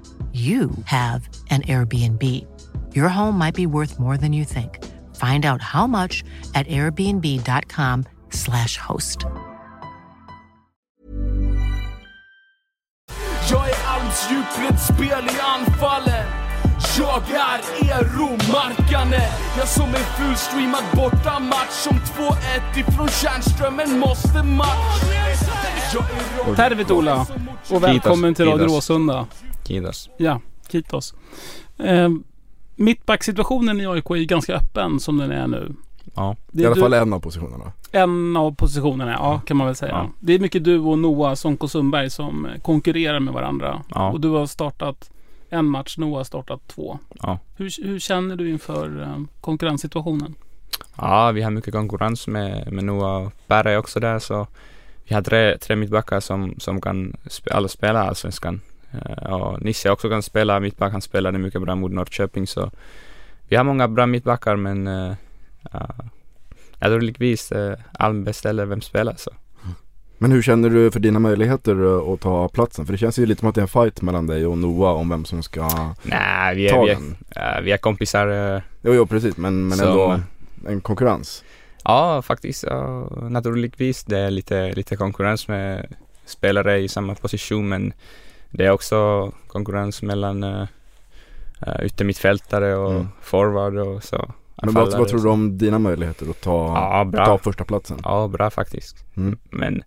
[0.33, 2.23] you have an Airbnb.
[2.95, 4.79] Your home might be worth more than you think.
[5.15, 6.23] Find out how much
[6.55, 9.25] at airbnb.com/slash host.
[13.49, 16.25] Jag är armsdjup spel i anfallen
[16.97, 19.21] Jag är Eero Markkanen
[19.57, 25.35] Jag som en fullstreamad bortamatch Som 2-1 ifrån Tjärnströmen måste match är
[26.47, 27.25] rå- Tervetuloa
[27.69, 28.65] och välkommen till Radio.
[28.67, 29.25] Råsunda.
[29.71, 30.09] Kiitos.
[30.17, 31.13] Ja, kitos.
[31.77, 32.09] Eh,
[32.75, 35.73] Mittbacksituationen i AIK är ju ganska öppen som den är nu.
[36.15, 36.35] Ja.
[36.51, 37.71] Det I alla du- fall en av positionerna.
[37.91, 39.91] En av positionerna, ja kan man väl säga.
[39.91, 40.09] Ja.
[40.19, 43.81] Det är mycket du och Noah Sonko Sundberg som konkurrerar med varandra.
[43.89, 44.11] Ja.
[44.11, 45.11] Och du har startat
[45.49, 46.99] en match, Noah har startat två.
[47.21, 47.39] Ja.
[47.57, 50.35] Hur, hur känner du inför eh, konkurrenssituationen?
[50.95, 54.47] ja, vi har mycket konkurrens med, med Noah och är också där så
[55.03, 58.61] vi har tre, tre mittbackar som, som kan spe, alla spela allsvenskan.
[58.93, 62.71] Eh, och Nisse också kan spela mittback, han spelade mycket bra mot Norrköping så
[63.47, 65.13] vi har många bra mittbackar men uh,
[66.79, 69.31] jag tror lyckligtvis uh, Alm beställer vem spelar så.
[70.17, 72.85] Men hur känner du för dina möjligheter eh, att ta platsen?
[72.85, 74.93] För det känns ju lite som att det är en fight mellan dig och Noah
[74.93, 77.15] om vem som ska Nej, vi är, ta vi är, den.
[77.35, 80.19] eh, vi är kompisar uh, Jo, jo precis men, men Som- ändå
[80.67, 81.43] en konkurrens.
[81.83, 82.63] Ja, faktiskt.
[82.63, 84.03] Ja, naturligtvis.
[84.03, 85.93] Det är lite, lite konkurrens med
[86.25, 87.93] spelare i samma position men
[88.51, 90.65] det är också konkurrens mellan uh,
[91.83, 93.07] yttermittfältare och Mm.
[93.21, 94.31] forward och så.
[94.63, 95.29] Men vad, vad tror du så.
[95.29, 97.25] om dina möjligheter att ta, Ja, bra.
[97.25, 97.99] ta första platsen?
[98.03, 99.05] Ja, bra faktiskt.
[99.17, 99.37] Mm.
[99.49, 99.83] Men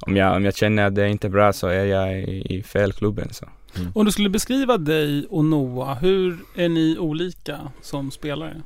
[0.00, 2.62] om jag, om jag känner att det inte är bra så är jag i, i
[2.62, 3.46] fel klubben så.
[3.94, 8.62] Om du skulle beskriva dig och Noah, hur är ni olika som spelare?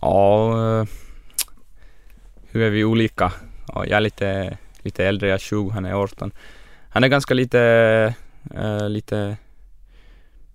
[0.00, 0.86] Ja, eh,
[2.50, 3.32] hur är vi olika?
[3.68, 6.32] Ja, jag är lite, lite äldre, jag är 20, han är 18.
[6.88, 8.14] Han är ganska lite,
[8.54, 9.36] eh, lite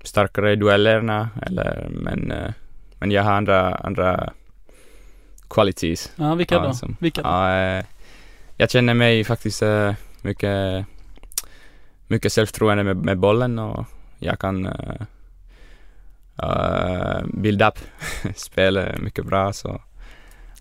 [0.04, 2.52] starkare i duellerna, eller, men, eh,
[3.00, 4.34] men jag har andra, andra
[5.50, 6.12] qualities.
[6.16, 6.74] Ja, vilka Ja, då?
[6.74, 7.30] som- Vilka då?
[7.30, 7.86] Ja, eh,
[8.58, 10.86] jag känner mig faktiskt eh, mycket,
[12.08, 13.86] mycket självförtroende med, med bollen och
[14.20, 14.66] jag kan
[16.44, 17.80] uh, build up
[18.36, 19.82] spelet mycket bra så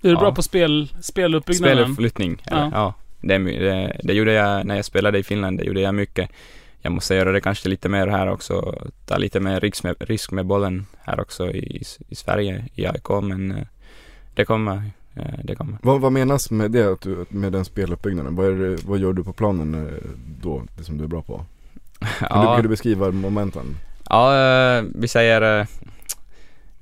[0.02, 0.34] är du bra ja.
[0.34, 1.76] på spel, speluppbyggnaden?
[1.76, 2.56] Speluppflyttning, Ja.
[2.56, 2.70] ja.
[2.72, 6.30] ja det, det, det gjorde jag när jag spelade i Finland, det gjorde jag mycket.
[6.80, 8.74] Jag måste göra det kanske lite mer här också,
[9.06, 13.08] ta lite mer risk med, risk med bollen här också i, i Sverige, i AIK,
[13.08, 13.66] men eh,
[14.34, 14.82] det kommer,
[15.14, 15.78] eh, det kommer.
[15.82, 18.36] Vad, vad menas med det, att du, med den speluppbyggnaden?
[18.36, 20.10] Vad, är det, vad gör du på planen eh,
[20.42, 21.44] då, det som du är bra på?
[22.18, 23.76] Kan, du, kan du beskriva momenten?
[24.10, 25.66] Ja, vi säger,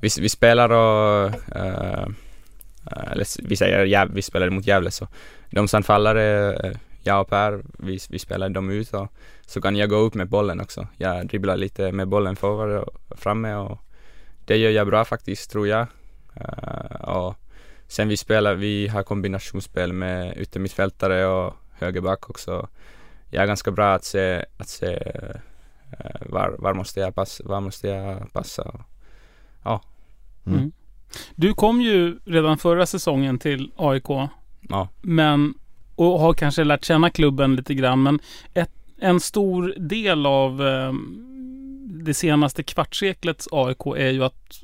[0.01, 1.33] vi, vi spelar och,
[3.13, 5.09] eller vi säger Gäv, vi spelar mot Gävle så
[5.51, 6.71] de som eh,
[7.07, 9.09] jag och Per, vi, vi spelar dem ut och
[9.47, 10.87] så kan jag gå upp med bollen också.
[10.97, 13.79] Jag dribblar lite med bollen forward och framme och
[14.45, 15.87] det gör jag bra faktiskt tror jag.
[16.35, 17.35] Eh, och
[17.89, 22.69] sen vi spelar, vi har kombinationsspel med yttermittfältare och högerback också.
[23.31, 24.93] Jag är ganska bra att se, att se
[25.99, 28.85] eh, var, var måste jag passa, var måste jag passa.
[30.47, 30.59] Mm.
[30.59, 30.73] Mm.
[31.35, 34.09] Du kom ju redan förra säsongen till AIK,
[34.69, 35.55] Ja, men
[35.97, 38.03] och har kanske lärt känna klubben lite grann.
[38.03, 38.19] Men
[38.55, 40.93] ett, en stor del av eh,
[42.05, 44.61] det senaste kvartsseklets AIK är ju att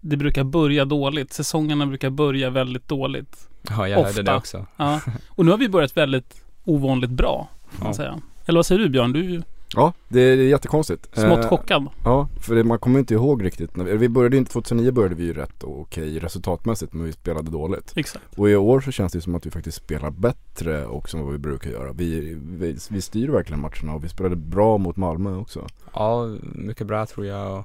[0.00, 1.32] det brukar börja dåligt.
[1.32, 3.48] Säsongerna brukar börja väldigt dåligt.
[3.68, 4.22] ja jag hörde Ofta.
[4.22, 4.66] det också.
[4.76, 5.00] Ja.
[5.28, 7.94] Och nu har vi börjat väldigt ovanligt bra, får man Ja.
[7.96, 8.20] säga.
[8.46, 9.12] Eller vad säger du Björn?
[9.12, 9.42] Du
[9.76, 11.08] Ja, det är jättekonstigt.
[11.12, 11.86] smått Eh, chockad.
[12.04, 13.76] Ja, för det, man kommer inte ihåg riktigt.
[13.76, 17.50] När vi, vi började inte, 2009 började vi ju rätt okej resultatmässigt men vi spelade
[17.50, 17.92] dåligt.
[17.96, 18.38] Exakt.
[18.38, 21.32] Och i år så känns det som att vi faktiskt spelar bättre också än vad
[21.32, 21.92] vi brukar göra.
[21.92, 25.66] Vi, vi, vi styr verkligen matcherna och vi spelade bra mot Malmö också.
[25.94, 27.64] Ja, mycket bra tror jag.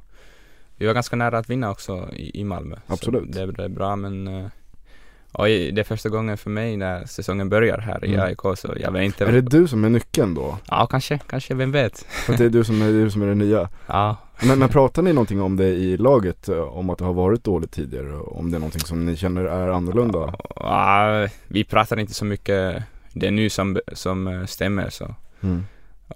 [0.77, 2.75] Vi var ganska nära att vinna också i, i Malmö.
[2.87, 3.35] Absolut.
[3.35, 4.49] Så det, det är bra men
[5.45, 8.25] i- det är första gången för mig när säsongen börjar här i Mm.
[8.25, 9.25] AIK så jag vet inte.
[9.25, 10.57] Är det du som är nyckeln då?
[10.67, 11.99] Ja, kanske, kanske, vem vet?
[11.99, 13.69] För att det är du som är, du som är den nya.
[13.87, 14.15] Ja,
[14.47, 16.49] Men, men pratar ni någonting om det i laget?
[16.49, 18.13] eh, Om att det har varit dåligt tidigare?
[18.15, 20.33] Om det är någonting som ni känner är annorlunda?
[20.55, 22.83] ja, vi pratar inte så mycket.
[23.13, 25.15] Det är nu som, som eh, stämmer så.
[25.41, 25.63] Mm.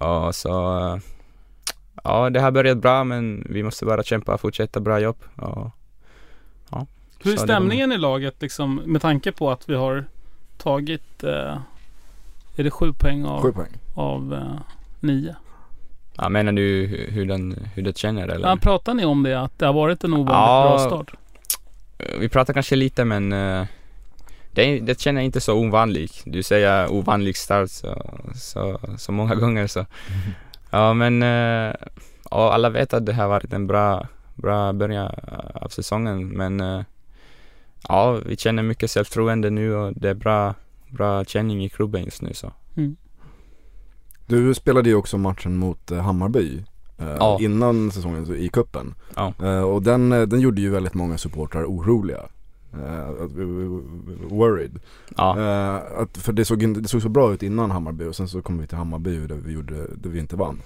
[0.00, 0.96] Ja, så eh,
[2.04, 5.16] ja, det har börjat bra men vi måste bara kämpa och fortsätta bra jobb.
[5.36, 5.70] Ja,
[6.70, 6.86] ja.
[7.22, 10.04] Hur är stämningen i laget liksom med tanke på att vi har
[10.58, 11.56] tagit, eh,
[12.56, 13.72] är det sju poäng av, Sju poäng.
[13.94, 14.60] av eh,
[15.00, 15.36] nio?
[16.16, 18.48] Ja, menar du hur, den, hur det känner eller?
[18.48, 19.40] Ja, pratar ni om det?
[19.40, 20.62] Att det har varit en ovanligt Ja.
[20.68, 21.14] bra start?
[22.18, 23.66] Vi pratar kanske lite men eh,
[24.52, 26.22] det, det känner jag inte så ovanligt.
[26.24, 28.02] Du säger ovanlig start så,
[28.34, 29.86] så, så många gånger så.
[30.74, 31.74] Ja men eh,
[32.30, 35.10] ja, alla vet att det har varit en bra, bra början
[35.54, 36.80] av säsongen men eh,
[37.88, 40.54] ja, vi känner mycket självförtroende nu och det är bra,
[40.90, 42.52] bra känning i klubben just nu så.
[44.26, 46.64] Du spelade ju också matchen mot eh, Hammarby
[46.98, 47.38] eh, Ja.
[47.40, 49.34] innan säsongen i kuppen Ja.
[49.42, 52.20] Eh, Och den, eh, den gjorde ju väldigt många supportrar oroliga.
[52.74, 53.80] Eh, vi-
[54.30, 54.78] worried.
[55.16, 58.28] Ja, Eh, att, för det såg, det såg så bra ut innan Hammarby och sen
[58.28, 60.60] så kom vi till Hammarby där vi, gjorde, där vi inte vann.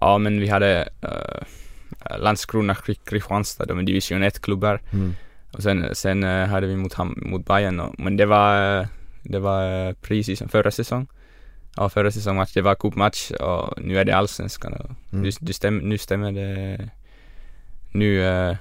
[0.00, 4.80] ja men vi hade uh, Landskrona, Kri- Kristianstad, de är division 1-klubbar.
[5.52, 8.86] Och sen, sen eh, hade vi mot, Ham- mot Bayern och, men det var,
[9.22, 11.06] det var eh, precis som förra säsong.
[11.76, 15.22] Ja, förra säsongmatch, det var cupmatch och nu är det allsvenskan Mm.
[15.22, 16.90] nu, du stäm, nu stämmer det
[17.92, 18.56] nu, eh,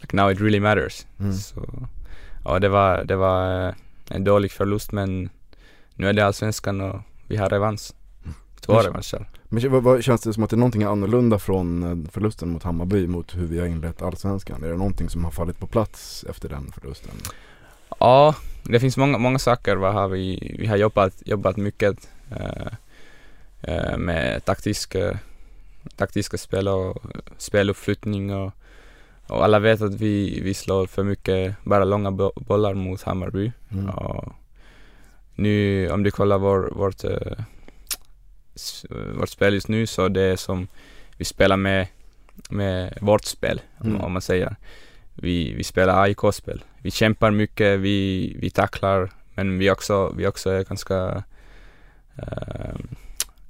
[0.00, 1.06] like now it really matters.
[1.20, 1.32] Mm.
[1.32, 1.68] Så,
[2.44, 3.74] ja det var, det var
[4.08, 5.30] en dålig förlust men
[5.94, 7.92] nu är det allsvenskan och vi har revansch.
[8.66, 9.28] Två revanscher.
[9.48, 12.62] Men vad, vad, känns det som att det är någonting annorlunda från eh, förlusten mot
[12.62, 14.64] Hammarby mot hur vi har inlett Allsvenskan?
[14.64, 17.10] Är det någonting som har fallit på plats efter den förlusten?
[17.98, 19.76] Ja, det finns många, många saker.
[19.76, 25.18] Vad har vi, vi har jobbat, jobbat mycket eh, med taktiska,
[25.96, 27.02] taktiska spel och
[27.38, 28.52] speluppflyttning och,
[29.26, 33.52] och alla vet att vi, vi slår för mycket bara långa bo- bollar mot Hammarby.
[33.70, 33.90] Mm.
[33.90, 34.32] Och
[35.34, 37.04] nu om du kollar vår, vårt,
[39.14, 40.68] vårt spel just nu så det är som
[41.16, 41.86] vi spelar med,
[42.50, 44.00] med vårt spel Mm.
[44.00, 44.56] om, man säger.
[45.14, 46.64] Vi, vi spelar AIK-spel.
[46.78, 51.22] Vi kämpar mycket, vi, vi tacklar men vi också, vi också är ganska
[52.18, 52.74] eh,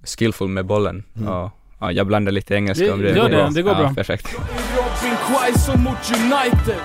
[0.05, 1.05] skillful med bollen.
[1.17, 1.29] Mm.
[1.29, 3.49] Och, ja, jag blandar lite engelska Det- om det gör går det, bra.
[3.51, 3.95] det går ja, bra.
[3.95, 4.27] Perfekt.
[5.79, 6.81] Mot United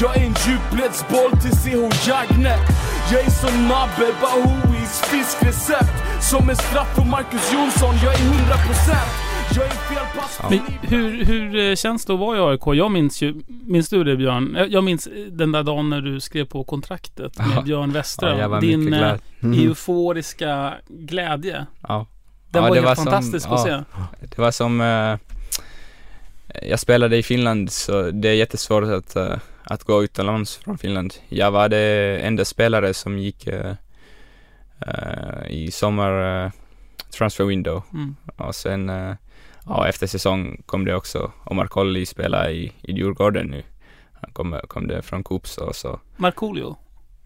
[0.00, 2.60] Jag är en djupledsboll till CH Jagnet
[3.12, 8.26] Jag är som Nabbe Bahois fiskrecept Som en straff för Marcus Jonsson Jag är 100%
[9.56, 12.60] Jag är felpass Men hur, hur eh, känns det att vara i AIK?
[12.78, 14.56] Jag minns ju, minns du det Björn?
[14.56, 17.62] Eh, Jag minns eh, den där dagen när du skrev på kontraktet med Ja.
[17.62, 18.38] Björn Westra.
[18.38, 18.94] Ja, Din.
[18.94, 19.18] Mm.
[19.68, 21.66] euforiska glädje.
[21.88, 22.06] Ja.
[22.50, 23.84] Den Ja, var det helt var som- fantastisk att ja.
[24.20, 24.26] se.
[24.26, 25.16] Det var som, eh,
[26.68, 29.36] jag spelade i Finland så det är jättesvårt att, eh,
[29.70, 31.14] att gå utomlands från Finland.
[31.28, 33.74] Jag var det enda spelare som gick eh,
[35.48, 36.50] i sommar eh,
[37.18, 38.16] transfer window Mm.
[38.36, 38.88] och sen
[39.66, 43.62] ja, efter säsong kom det också Omar Kolli spela i, i Djurgården nu.
[44.22, 46.00] Han kom, kom det från Coops och så.
[46.16, 46.76] Markoolio.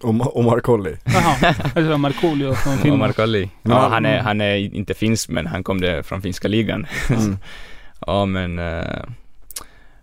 [0.03, 0.97] Och, och Markolli.
[1.05, 3.17] Jaha, jag tror det var Markoolio från Omar Finland.
[3.17, 3.51] Kolli.
[3.63, 6.49] Men Ja, han- han, är, han är inte finsk men han kom det från finska
[6.49, 6.87] ligan.
[7.11, 7.37] Mm.
[8.07, 9.03] Ja men uh,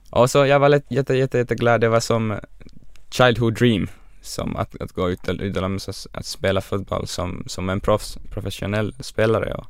[0.10, 1.82] och så jag var jätte, jätte, jätteglad.
[1.82, 2.40] Det var som
[3.12, 3.88] childhood dream.
[4.22, 8.94] Som att, att gå ut utomlands att, att spela fotboll som, som en proffs, professionell
[9.00, 9.54] spelare.
[9.54, 9.66] Och,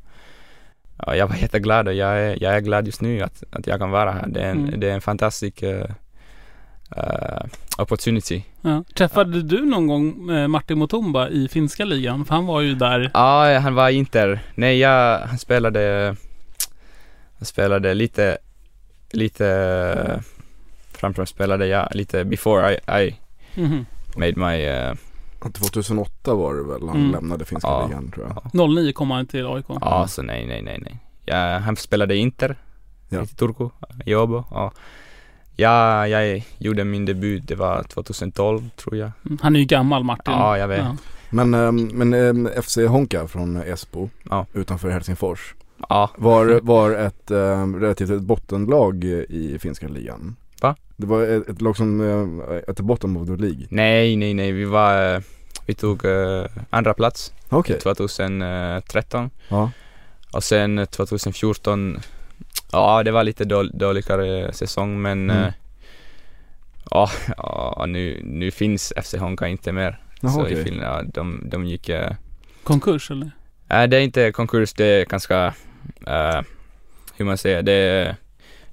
[1.06, 3.80] ja, jag var jätteglad och jag är, jag är glad just nu att, att jag
[3.80, 4.28] kan vara här.
[4.28, 4.80] Det är en, Mm.
[4.80, 5.84] det är en fantastisk uh,
[6.97, 7.45] uh,
[7.78, 8.43] opportunity.
[8.62, 8.84] Ja.
[8.95, 12.25] Träffade du någon gång eh, Martin Mutumba i finska ligan?
[12.25, 13.12] För han var ju där.
[13.13, 16.15] Ja, han var inte, nej jag, han spelade,
[17.38, 18.37] han spelade lite,
[19.12, 20.24] lite,
[20.92, 23.16] framförallt spelade jag lite before I, I
[23.56, 23.86] Mhm.
[24.16, 27.12] made my, uh, 2008 var det väl han Mm.
[27.12, 27.86] lämnade finska Ja.
[27.88, 28.70] ligan tror jag.
[28.70, 29.66] 09 kom han till AIK.
[29.82, 30.98] ja så nej, nej, nej, nej.
[31.26, 32.56] Ja, han spelade Inter,
[33.10, 33.24] Ja.
[33.24, 33.70] i Turku,
[34.06, 34.44] i Åbo.
[34.52, 34.72] Ja.
[35.56, 39.12] Ja, jag gjorde min debut, det var 2012 tror jag.
[39.26, 40.34] Mm, Han är ju gammal Martin.
[40.34, 40.80] Ja, jag vet.
[40.80, 40.96] Ja.
[41.30, 44.46] Men, ehm, men ehm, FC Honka från Esbo Ja.
[44.54, 45.54] utanför Helsingfors
[45.90, 50.36] Ja, var, var ett um, relativt ett bottenlag i finska ligan.
[50.62, 50.75] Va?
[50.98, 53.67] Det var ett, ett lag som, uh, ett bottom of the League.
[53.69, 55.21] nej, nej, nej, vi var, eh,
[55.65, 57.80] Vi tog eh, andra plats Okej.
[57.80, 59.71] 2013 Ja.
[60.34, 62.00] och sen 2014
[62.71, 65.44] Ja det var lite dål- dåligare säsong men Mm.
[65.44, 65.54] eh,
[66.92, 70.00] Ja, ja nu, nu finns FC Honka inte mer.
[70.21, 70.60] Jaha, så okej.
[70.60, 72.12] i Finland, ja, de, de gick eh,
[72.63, 73.32] Konkurs eller?
[73.67, 75.54] Nej det är inte konkurs, det är ganska
[76.08, 76.41] eh,
[77.15, 78.15] Hur man säger, det är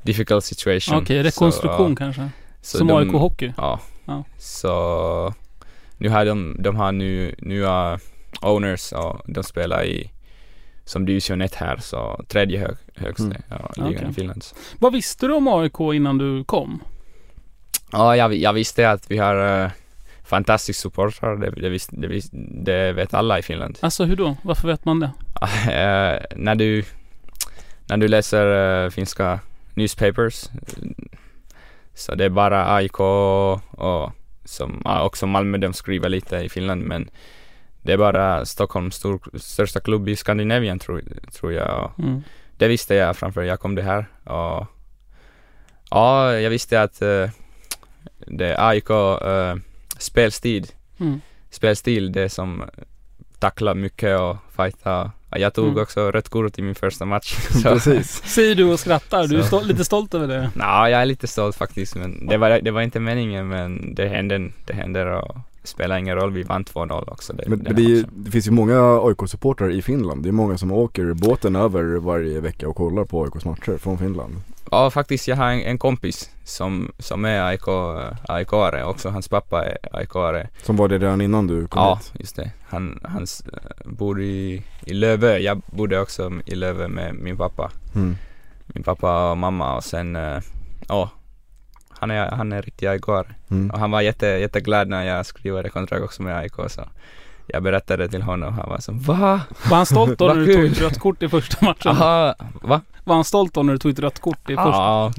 [0.03, 0.97] difficult situation.
[1.03, 2.07] Okej, rekonstruktion Så, ja.
[2.07, 2.29] kanske?
[2.63, 3.53] Så Som de- AIK Hockey?
[3.57, 3.81] Ja.
[4.05, 4.25] Ja.
[4.39, 5.35] Så
[5.99, 7.99] nu har de, de har nu nya
[8.43, 10.11] owners och de spelar i
[10.85, 13.43] som division 1 här, så tredje hög, högsta Mm.
[13.49, 14.11] ja, ligan Okej.
[14.11, 14.45] i Finland.
[14.79, 16.83] Vad visste du om AIK innan du kom?
[17.93, 19.71] Ja, jag, jag visste att vi har uh,
[20.25, 22.29] fantastisk supportrar, det, det, visst, det, visst,
[22.65, 23.79] det vet alla i Finland.
[23.81, 24.37] Alltså hur då?
[24.43, 25.11] Varför vet man det?
[25.73, 26.85] Eh, när du,
[27.89, 29.41] när du läser eh, finska
[29.75, 30.45] newspapers
[31.95, 34.13] så det är bara AIK och
[34.45, 37.11] som, också Malmö de skriver lite i Finland men
[37.83, 41.93] det är bara Stockholms stor, största klubb i Skandinavien tror, tror jag.
[41.99, 42.23] Mm.
[42.57, 44.67] Det visste jag framför jag kom det här och
[45.91, 47.31] ja, jag visste att eh,
[48.27, 49.55] det är AIK uh,
[49.99, 50.67] spelstil,
[50.99, 51.21] Mm.
[51.51, 52.65] spelstil det som
[53.39, 55.11] tacklar mycket och fightar.
[55.39, 55.83] Jag tog Mm.
[55.83, 57.35] också rött kort i min första match.
[57.63, 58.23] Så- Precis.
[58.25, 59.27] Säger du och skrattar.
[59.27, 60.51] Du är stol- lite stolt över det.
[60.55, 64.09] Nå, jag är lite stolt faktiskt men det var, det var inte meningen men det
[64.09, 67.33] hände, det hände och spelar ingen roll, vi vann 2-0 också.
[67.33, 70.23] Det, Men, men det, är, det finns ju många AIK-supportrar i Finland.
[70.23, 73.99] Det är många som åker båten över varje vecka och kollar på AIKs matcher från
[73.99, 74.35] Finland.
[74.71, 77.67] Ja faktiskt, jag har en, en kompis som, som är AIK,
[78.29, 80.47] AIK-are också, hans pappa är AIK-are.
[80.63, 82.13] Som var det redan innan du kom Ja, hit.
[82.21, 82.51] just det.
[82.69, 83.27] Han, han
[83.85, 85.39] bor i, i Lövö.
[85.39, 87.71] Jag bodde också i Lövö med min pappa.
[87.95, 88.17] Mm.
[88.67, 90.39] Min pappa och mamma och sen, eh,
[90.89, 91.11] ja.
[91.99, 93.27] Han är, han är riktig AIK-are.
[93.51, 93.71] Mm.
[93.71, 96.89] Och han var jätte, jätteglad när jag skrev det kontrakt också med AIK så
[97.47, 99.41] jag berättade till honom och han var som va?
[99.71, 101.91] Var han stolt då när du tog ett rött kort i första matchen?
[101.93, 102.81] Aha, va?
[103.05, 104.71] Var han stolt då när du tog ett rött kort i första?
[104.71, 105.13] Ja,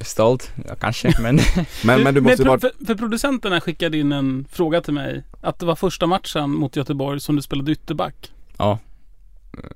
[0.00, 1.38] stolt, ja, kanske men
[1.84, 2.60] Men, men du måste pro- vara...
[2.60, 5.22] för, för producenterna skickade in en fråga till mig.
[5.40, 8.32] Att det var första matchen mot Göteborg som du spelade ytterback.
[8.58, 8.78] ja.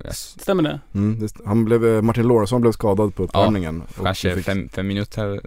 [0.05, 0.41] Yes.
[0.41, 0.79] Stämmer det?
[0.93, 3.83] Mm, det, han blev, eh, Martin Lorentzon blev skadad på uppvärmningen.
[3.97, 5.41] och Kanske fick- fem, fem minuter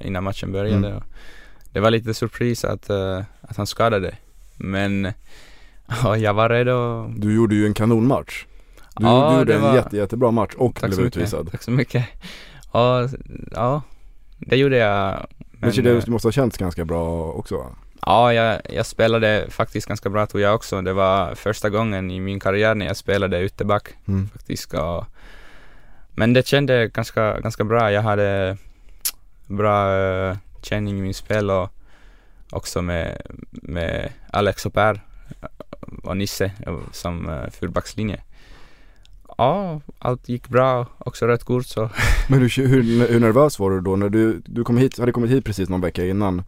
[0.00, 0.86] innan matchen började.
[0.88, 0.96] Mm.
[0.96, 1.02] Och
[1.72, 4.14] Det var lite surpris att, eh, att han skadade.
[4.56, 5.12] Men
[6.02, 7.06] ja, jag var redo.
[7.16, 8.44] Du gjorde ju en kanonmatch.
[8.96, 11.16] Du, Ja, du gjorde en var- jätte, jättebra match och Tack blev mycket.
[11.16, 11.48] utvisad.
[11.50, 12.04] Tack så mycket.
[12.72, 13.08] Ja,
[13.52, 13.82] ja
[14.38, 15.26] det gjorde jag.
[15.50, 17.66] Men, Men, det eh, måste ha känts ganska bra också va?
[18.06, 20.82] ja, jag, jag spelade faktiskt ganska bra tror jag också.
[20.82, 24.28] Det var första gången i min karriär när jag spelade ytterback Mm.
[24.28, 24.74] faktiskt.
[24.74, 25.04] Och,
[26.10, 27.92] men det kände ganska, ganska bra.
[27.92, 28.56] Jag hade
[29.46, 31.70] bra uh, känning i min spel och
[32.50, 35.00] också med, med Alex och Per
[35.40, 35.48] eh,
[36.02, 38.14] och Nisse eh, som uh.
[39.38, 40.86] Ja, allt gick bra.
[40.98, 41.90] Också rött kort så.
[42.28, 45.30] Men hur, hur, hur nervös var du då när du, du kom hit, hade kommit
[45.30, 46.42] hit precis någon vecka innan?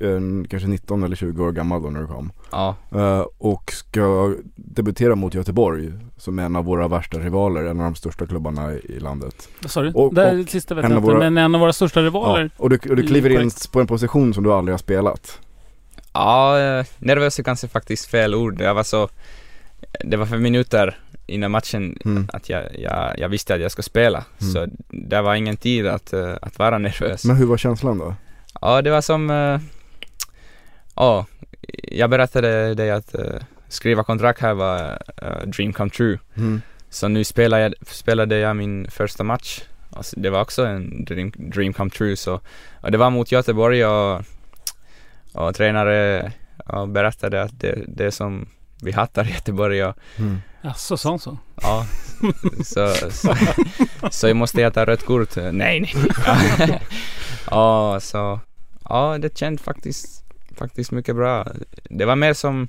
[0.00, 2.32] Eh, Kanske 19 eller 20 år gammal då när du kom.
[2.52, 7.80] Ja, Eh, och ska debutera mot Göteborg som är en av våra värsta rivaler, en
[7.80, 9.48] av de största klubbarna i, landet.
[9.62, 9.92] Vad sa du?
[9.92, 11.12] Och- det är det sista vet en jag av inte.
[11.14, 12.42] våra- Men en av våra största rivaler.
[12.56, 15.38] Ja, och du, och du kliver in på en position som du aldrig har spelat.
[16.12, 18.60] ja eh, nervös är kanske faktiskt fel ord.
[18.60, 19.08] Jag var så,
[20.04, 22.28] det var för minuter innan matchen Mm.
[22.32, 24.24] att jag, jag, jag visste att jag ska spela.
[24.40, 24.52] Mm.
[24.52, 26.12] Så det var ingen tid att,
[26.42, 27.24] att vara nervös.
[27.24, 28.14] Men hur var känslan då?
[28.60, 29.30] Ja, det var som...
[29.30, 29.60] eh,
[30.94, 31.26] Ja,
[31.82, 36.18] jag berättade dig att eh, skriva kontrakt här var eh, dream come true.
[36.36, 36.62] Mm.
[36.90, 39.60] Så nu spelade jag, spelade jag min första match.
[39.90, 42.16] Alltså, det var också en dream, dream come true.
[42.16, 42.40] Så,
[42.80, 44.22] och det var mot Göteborg och,
[45.32, 46.32] och tränare
[46.66, 48.48] ja, berättade att det, det som
[48.82, 50.38] vi hattar Göteborg och Mm.
[50.62, 51.38] Jaså, sa han så?
[51.62, 51.86] ja,
[52.64, 53.34] så, så,
[54.10, 55.36] så jag måste jag ta rött kort.
[55.36, 55.94] Nej, nej.
[57.50, 58.40] ja, så
[58.90, 60.24] ja, det kändes faktiskt,
[60.56, 61.46] faktiskt mycket bra.
[61.90, 62.68] Det var mer som,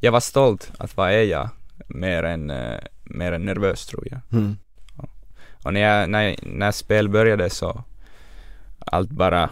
[0.00, 1.48] jag var stolt att vara är jag,
[1.88, 4.20] mer än, eh, mer än nervös tror jag.
[4.32, 4.56] Mm.
[5.64, 7.82] Och när, jag, när, när spel började så
[8.78, 9.50] allt bara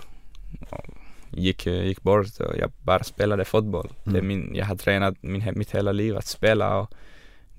[1.30, 3.92] gick, gick bort och jag bara spelade fotboll.
[4.04, 4.26] Det Mm.
[4.28, 6.94] min, jag har tränat min, mitt hela liv att spela och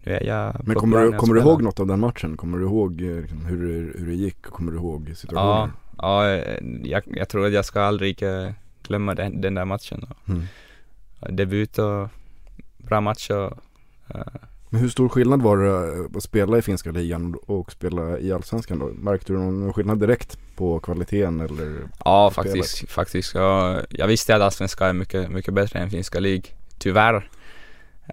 [0.04, 2.38] nu är jag Men kommer du, kommer du ihåg något av den matchen?
[2.38, 4.42] Kommer du ihåg eh, liksom, hur, det- hur det gick?
[4.42, 5.48] Kommer du ihåg situationen?
[5.48, 5.70] ja
[6.04, 8.52] eh, jag, jag tror att jag ska aldrig eh,
[8.84, 10.06] glömma den, den där matchen.
[10.28, 10.44] Mm.
[11.30, 12.10] Debut och
[12.78, 13.52] bra match och
[14.08, 14.22] eh,
[14.70, 18.80] Men hur stor skillnad var det att spela i finska ligan och spela i allsvenskan
[18.80, 18.86] då?
[18.86, 21.78] Märkte du någon skillnad direkt på kvaliteten eller?
[22.06, 22.54] Ja, spelet.
[22.54, 22.92] faktiskt.
[22.92, 26.56] faktiskt ja, jag visste att allsvenskan är mycket, mycket bättre än finska lig.
[26.78, 27.30] Tyvärr.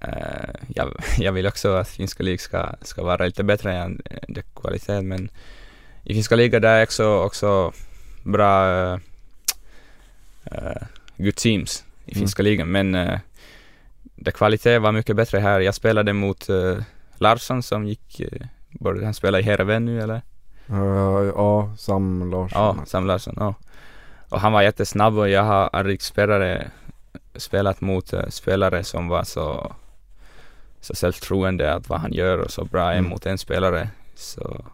[0.02, 4.34] eh, jag, jag vill också att finska lig ska, ska vara lite bättre än än
[4.34, 5.30] det kvalitet men
[6.04, 7.72] i finska ligan där är också, också
[8.22, 10.82] bra uh,
[11.16, 12.20] good teams i Mm.
[12.20, 13.18] finska ligan men uh,
[14.14, 15.60] det kvalitet var mycket bättre här.
[15.60, 16.78] Jag spelade mot uh,
[17.18, 20.22] Larsson som gick, uh, borde han spela i Heerenveen nu eller?
[20.68, 22.62] Eh, ja, Sam Larsson.
[22.78, 23.54] Ja, Sam Larsson, ja.
[24.28, 26.70] Och han var jättesnabb och jag har aldrig spelare,
[27.34, 29.72] spelat mot eh, spelare som var så,
[30.80, 33.10] så självtroende att vad han gör och så bra en Mm.
[33.10, 33.88] mot en spelare.
[34.14, 34.64] Så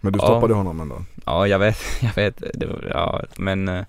[0.00, 0.24] Men du Ja.
[0.26, 1.04] stoppade honom ändå?
[1.26, 3.84] ja, jag vet, jag vet, det var, ja, men eh,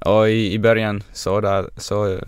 [0.00, 2.18] och i, i början så, där, så eh,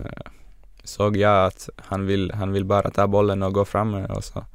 [0.83, 4.45] såg jag att han vill, han vill bara ta bollen och gå fram och så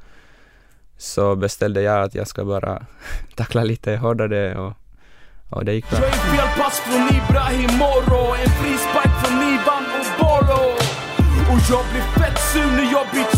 [0.98, 2.86] så beställde jag att jag ska bara
[3.36, 4.72] tackla lite hårdare och,
[5.50, 6.00] och det gick bra.
[6.00, 6.10] Jag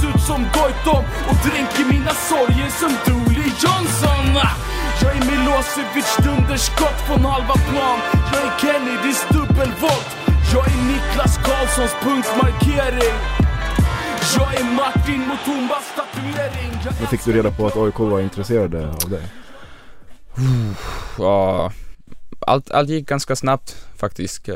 [0.09, 4.27] ut som Goitom Och dränker mina sorger som Dooley Johnson!
[5.03, 7.99] Jag är Milosevic dunderskott från halva plan
[8.33, 10.11] Jag är Kennedys dubbelvolt
[10.55, 13.17] Jag är Niklas Karlssons punktmarkering
[14.39, 19.11] Jag är Martin Mutumbas tatuering Då fick du reda på att AIK var intresserade av
[19.11, 19.23] dig?
[21.19, 21.73] Ja,
[22.41, 24.49] allt, allt gick ganska snabbt faktiskt.
[24.49, 24.55] Eh,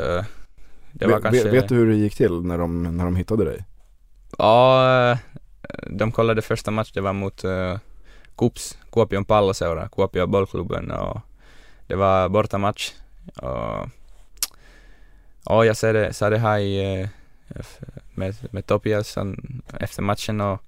[0.93, 1.45] Det var vet, kanske...
[1.45, 3.65] vet, vet du hur det gick till när de, när de hittade dig?
[4.39, 5.19] Ja, eh,
[5.89, 7.79] de kollade första match, det var mot uh,
[8.37, 11.21] Kups, Kuopion palloseura, Kuopio bollklubben och
[11.87, 12.93] det var bortamatch.
[13.37, 13.89] Och,
[15.45, 17.09] och jag sa det, sa det här i, eh,
[18.15, 19.19] med, med Topias
[19.81, 20.61] efter matchen och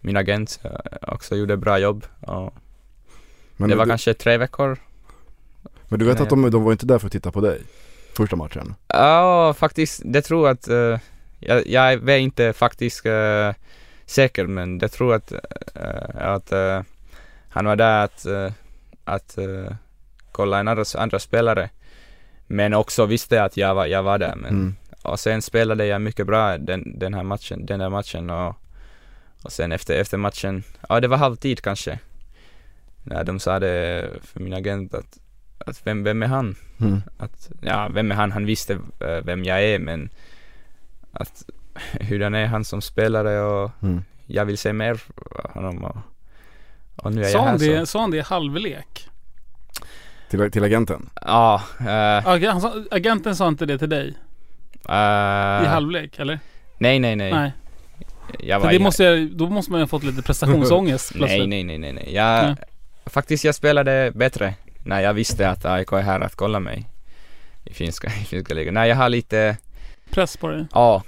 [0.00, 2.06] min agent eh, också gjorde bra jobb.
[2.20, 2.54] Och
[3.56, 4.78] Men det du, var kanske tre veckor
[5.90, 7.60] men du vet att de, de var inte där för att titta på dig?
[8.16, 8.74] Första matchen?
[8.86, 10.98] Ja, faktiskt, det tror att, eh,
[11.40, 13.52] jag, jag är inte faktiskt eh,
[14.10, 16.82] säker men det tror att, eh, att eh,
[17.48, 18.52] han var där att, eh,
[19.04, 19.38] att
[20.32, 21.70] kolla en andra, andra spelare.
[22.46, 24.34] Men också visste att jag var, jag var där.
[24.36, 24.74] Men, Mm.
[25.02, 28.56] Och sen spelade jag mycket bra den, den här matchen, den där matchen och,
[29.42, 31.98] och sen efter, efter matchen, ja det var halvtid kanske.
[33.02, 35.18] När de sa det för min agent att,
[35.58, 36.56] att vem, vem är han?
[36.80, 37.02] Mm.
[37.18, 38.32] att, ja, vem är han?
[38.32, 38.78] Han visste
[39.24, 40.10] vem jag är men
[41.12, 41.44] att
[42.00, 44.04] hurdan är han som spelare och Mm.
[44.26, 45.00] jag vill se mer
[45.44, 45.96] av honom och,
[46.96, 47.86] och nu är Sa jag här han, det, så.
[47.86, 49.08] sa han det i halvlek?
[50.30, 51.10] Till, till agenten?
[51.22, 54.14] Ja, eh, Ag- han agenten sa inte det till dig?
[54.88, 56.38] eh, I halvlek eller?
[56.78, 57.32] Nej, nej, nej.
[57.32, 57.52] Nej.
[58.38, 61.48] Jag var det måste, jag- då måste man ju ha fått lite prestationsångest plötsligt.
[61.48, 62.14] Nej, nej, nej, nej, nej.
[62.14, 62.56] Jag, Nej.
[63.06, 64.54] faktiskt jag spelade bättre
[64.84, 66.88] när jag visste att AIK är här att kolla mig
[67.64, 68.74] i finska, i finska ligan.
[68.74, 69.56] Nej, jag har lite,
[70.10, 70.66] Press på dig.
[70.72, 71.02] ja,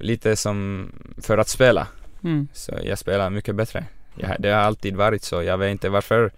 [0.00, 0.88] lite som
[1.22, 1.86] för att spela.
[2.24, 2.48] Mm.
[2.52, 3.84] Så jag spelar mycket bättre.
[4.14, 5.42] Jag, det har alltid varit så.
[5.42, 6.30] Jag vet inte varför.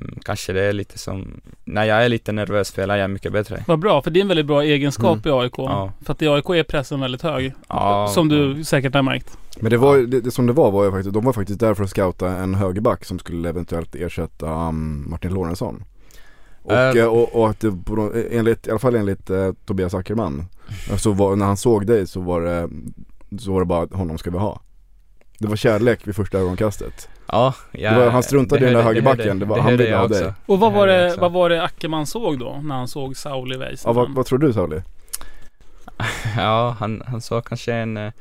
[0.00, 3.64] Mm, kanske det är lite som, när jag är lite nervös spelar jag mycket bättre.
[3.66, 5.38] Vad bra, för det är en väldigt bra egenskap Mm.
[5.38, 5.54] i AIK.
[5.58, 5.92] Ja.
[6.04, 7.52] För att i AIK är pressen väldigt hög.
[7.68, 9.38] Ja, som du säkert har märkt.
[9.60, 11.60] Men det var ju- det, det som det var var ju faktiskt, de var faktiskt
[11.60, 15.84] där för att scouta en högerback som skulle eventuellt ersätta um, Martin Lorentzon.
[16.62, 17.72] Och, eh, och, och att det,
[18.30, 20.44] enligt, i alla fall enligt eh, Tobias Ackerman,
[20.90, 22.68] eh, så var, när han såg dig så var det,
[23.38, 24.60] så var det bara honom ska vi ha.
[25.38, 27.08] Det var kärlek vid första ögonkastet.
[27.26, 29.38] Ja, jag, Det var- han struntade i den där högerbacken.
[29.38, 30.32] Det var- han hörde ville ha dig.
[30.46, 32.60] Och vad Det var, det, vad var det Ackerman såg då?
[32.62, 33.96] När han såg Sauli Väisänen?
[33.96, 34.82] Ja, vad, vad tror du Sauli?
[36.36, 38.12] Ja, han, han såg kanske en uh,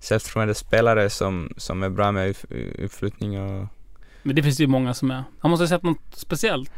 [0.00, 2.36] självförtroende spelare som, som är bra med upp,
[2.78, 3.66] uppflyttning och
[4.22, 5.24] Men det finns ju många som är.
[5.40, 6.70] Han måste ha sett något speciellt.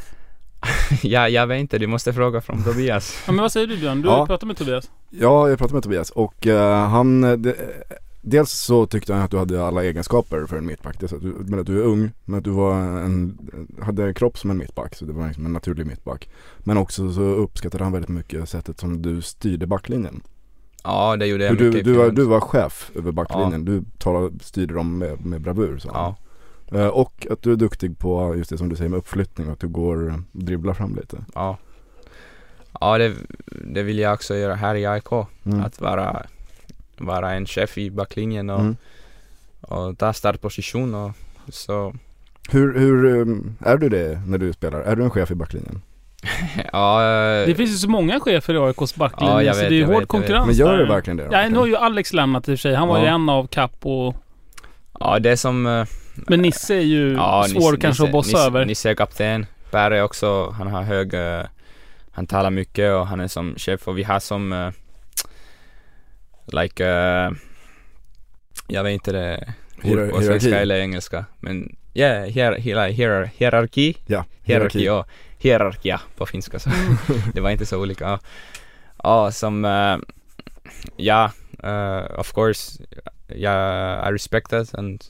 [1.03, 3.23] ja, jag vet inte, du måste fråga från Tobias.
[3.27, 4.03] Ja, men vad säger du Björn?
[4.03, 4.17] Du Ja.
[4.17, 4.91] har pratat med Tobias.
[5.11, 7.57] Ja, jag pratade med Tobias och eh, han, eh, det,
[8.23, 11.01] dels så tyckte han att du hade alla egenskaper för en mittback.
[11.01, 13.39] Dels att du, men att du är ung, men att du var en,
[13.83, 16.29] hade en kropp som en mittback, så det var liksom en naturlig mittback.
[16.59, 20.21] Men också så uppskattade han väldigt mycket sättet som du styrde backlinjen.
[20.85, 22.15] Ja, det gjorde jag Du, du, mycket du, var, ifrån.
[22.15, 25.95] du var chef över backlinjen, du talade, styrde dem med, med bravur han.
[25.95, 26.15] Ja, Eh,
[26.93, 29.61] Och att du är duktig på just det som du säger med uppflyttning och att
[29.61, 31.17] du går och dribblar fram lite.
[31.35, 31.57] ja.
[32.81, 33.15] Ja, det,
[33.65, 35.13] det vill jag också göra här i AIK.
[35.45, 35.61] Mm.
[35.65, 36.23] Att vara,
[36.99, 38.77] vara en chef i backlinjen och, Mm.
[39.61, 41.11] och ta startposition och
[41.49, 41.95] så
[42.51, 44.81] Hur, hur eh, är du det när du spelar?
[44.81, 45.83] Är du en chef i backlinjen?
[46.73, 49.71] ja, eh, Det finns ju så många chefer i AIKs backlinje Ja, jag så vet,
[49.71, 50.09] det är ju hård vet, vet.
[50.09, 51.29] konkurrens Men gör det verkligen det?
[51.33, 52.75] Ja, nu har ju Alex lämnat i och för sig.
[52.75, 53.15] Han var ju Ja.
[53.15, 54.15] en av Kapp och...
[55.01, 58.29] ja, det är som eh, Men Nisse är ju Ja, svår Nisse- kanske att bossa
[58.37, 58.65] Nisse, över.
[58.65, 59.47] Nisse är kapten.
[59.71, 61.43] Per är också, han har hög, eh,
[62.13, 64.71] han talar mycket och han är som chef och vi har som, eh,
[66.47, 67.31] like, eh,
[68.69, 71.25] jag vet inte det ord på svenska eller engelska.
[71.41, 73.97] Men ja, hier, hier, hier, hierarki.
[74.07, 75.05] Ja, Hierarki, ja.
[75.39, 76.71] Hierarki, ja, på finska så.
[77.35, 78.19] det var inte så olika.
[79.03, 79.65] Ja, som,
[80.97, 81.31] ja,
[82.19, 82.83] of course,
[83.37, 85.05] ja, I respect that and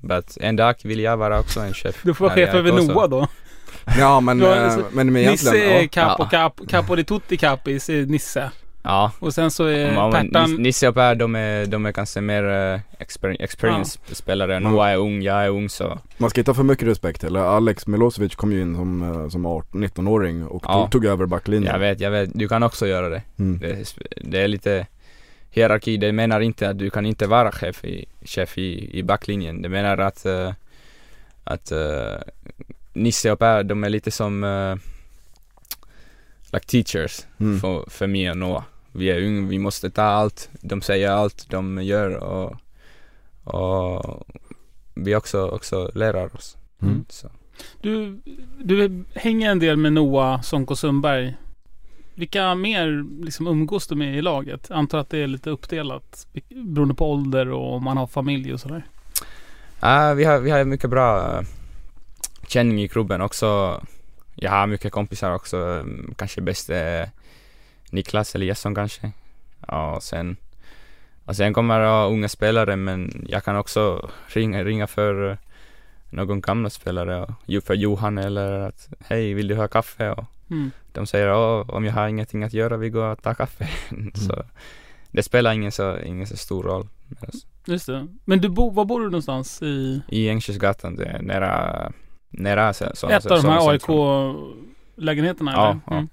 [0.00, 1.96] But en dag vill jag vara också en chef.
[2.02, 3.26] Du får vara chef över Noah då.
[3.98, 5.88] Ja men, eh, alltså, men, men Nisse egentligen, är ja.
[5.88, 6.28] capo, Ja.
[6.30, 8.50] capo, capo di tutti capis är Nisse.
[8.82, 9.12] Ja.
[9.18, 10.50] Och sen så är Ja, Pertan...
[10.50, 14.52] Nis- Nisse och Per, de är, de är kanske mer uh, exper- experience-spelare.
[14.52, 14.58] Ja.
[14.60, 15.98] Noah är ung, jag är ung så.
[16.18, 17.40] Man ska inte ha för mycket respekt heller.
[17.40, 20.82] Alex Milosevic kom ju in som, eh, som 18 19-åring och Ja.
[20.82, 21.72] tog, tog över backlinjen.
[21.72, 22.30] Jag vet, jag vet.
[22.34, 23.22] Du kan också göra det.
[23.38, 23.58] Mm.
[23.58, 23.86] Det, är-
[24.30, 24.86] det är lite
[25.56, 25.96] hierarki.
[25.96, 29.62] Det menar inte att du kan inte vara chef i, chef i, i backlinjen.
[29.62, 30.52] Det menar att, eh,
[31.44, 32.16] att eh,
[32.92, 34.76] Nisse och Per, de är lite som uh,
[36.52, 37.60] like teachers Mm.
[37.60, 38.62] för, för mig och Noah.
[38.92, 40.50] Vi är unga, vi måste ta allt.
[40.60, 42.56] De säger allt de gör och,
[43.44, 44.26] och
[44.94, 46.56] vi också, också lärar oss.
[46.82, 47.04] Mm.
[47.08, 47.30] Så.
[47.80, 48.20] Du,
[48.58, 51.36] du hänger en del med Noah Sonko Sundberg.
[52.16, 54.70] Vilka mer liksom umgås du med i laget?
[54.70, 58.60] Antar att det är lite uppdelat beroende på ålder och om man har familj och
[58.60, 58.86] sådär.
[59.80, 61.46] Ja, vi, har, vi har mycket bra uh,
[62.48, 63.80] känning i klubben också.
[64.34, 65.56] Jag har mycket kompisar också.
[65.56, 67.10] Mm, Kanske bäst är
[67.90, 69.12] Niklas Eliasson kanske.
[69.68, 70.36] Ja, och sen,
[71.24, 75.36] och sen kommer det unga spelare men jag kan också ringa, ringa för eh,
[76.10, 77.22] någon gamla spelare.
[77.22, 80.10] och För Johan eller att hej vill du ha kaffe?
[80.10, 80.70] Och Mm.
[80.96, 83.68] De säger "Ja, om jag har ingenting att göra vi går och tar kaffe.
[84.14, 84.44] så
[85.10, 86.88] det spelar ingen så, ingen så stor roll.
[87.28, 87.46] oss.
[87.66, 88.06] Just det.
[88.24, 91.92] Men du bo, var bor du någonstans i I Ängsjösgatan, det är nära,
[92.30, 93.70] nära så, så, ett av de här.
[93.70, 95.52] AIK-lägenheterna?
[95.52, 95.80] Ja, eller?
[95.86, 95.96] ja.
[95.96, 96.08] Mm.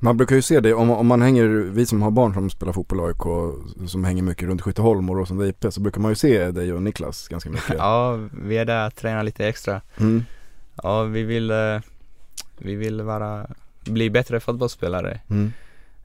[0.00, 2.72] Man brukar ju se det, om, om man hänger, vi som har barn som spelar
[2.72, 3.54] fotboll i AIK,
[3.90, 6.82] som hänger mycket runt Skytteholm och Råsunda IP, så brukar man ju se dig och
[6.82, 7.74] Niklas ganska mycket.
[7.78, 9.80] Ja, vi är där och tränar lite extra.
[9.96, 10.24] Mm.
[10.82, 11.80] Ja, vi vill, eh,
[12.58, 13.46] vi vill vara,
[13.84, 15.20] bli bättre fotbollsspelare.
[15.30, 15.52] Mm.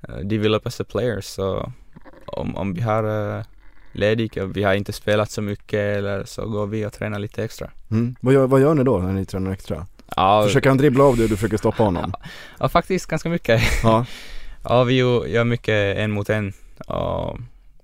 [0.09, 1.71] Uh, develop as a player, så
[2.25, 3.03] om, om vi har
[3.37, 3.43] uh,
[3.91, 7.43] ledig och vi har inte spelat så mycket eller så går vi och tränar lite
[7.43, 7.69] extra.
[7.91, 8.15] Mm.
[8.21, 9.87] Vad, gör, vad gör ni då när ni tränar extra?
[10.15, 12.13] Ja, Försöker han dribbla av dig och du försöker stoppa honom?
[12.59, 13.61] ja faktiskt ganska mycket.
[13.83, 14.05] Ja.
[14.65, 16.53] Ja, vi gör mycket en mot en
[16.87, 17.37] och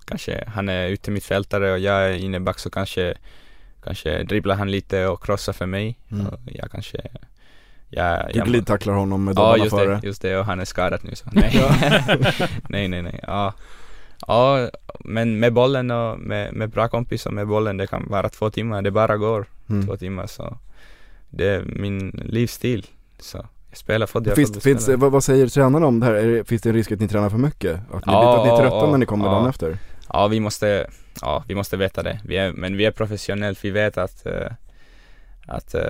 [0.06, 3.14] kanske han är ute mittfältare och jag är inneback så kanske
[3.84, 6.28] kanske dribblar han lite och krossar för mig Mm.
[6.28, 7.02] och jag kanske
[7.90, 9.96] jag, Du jag, glidtacklar honom med Ja dobbarna just före?
[10.02, 11.52] det, just det och han är skadad nu så nej.
[12.70, 13.54] nej nej nej, ja.
[14.28, 14.70] Ja,
[15.00, 18.82] men med bollen och med, med bra kompisar med bollen det kan vara två timmar,
[18.82, 19.88] det bara går Mm.
[19.88, 20.58] två timmar så
[21.30, 22.86] det är min livsstil
[23.20, 26.14] så jag spelar fotboll, jag är Finns, finns, vad, vad säger tränarna om det här?
[26.14, 27.80] Är det, finns det en risk att ni tränar för mycket?
[27.92, 29.32] Att ni, Ja, att ni är trötta ja, när ni kommer ja.
[29.32, 29.78] dagen efter?
[30.14, 30.88] Ja, vi måste,
[31.22, 32.20] ja, vi måste veta det.
[32.26, 34.52] Vi är, men vi är professionellt, vi vet att, eh,
[35.48, 35.82] att eh,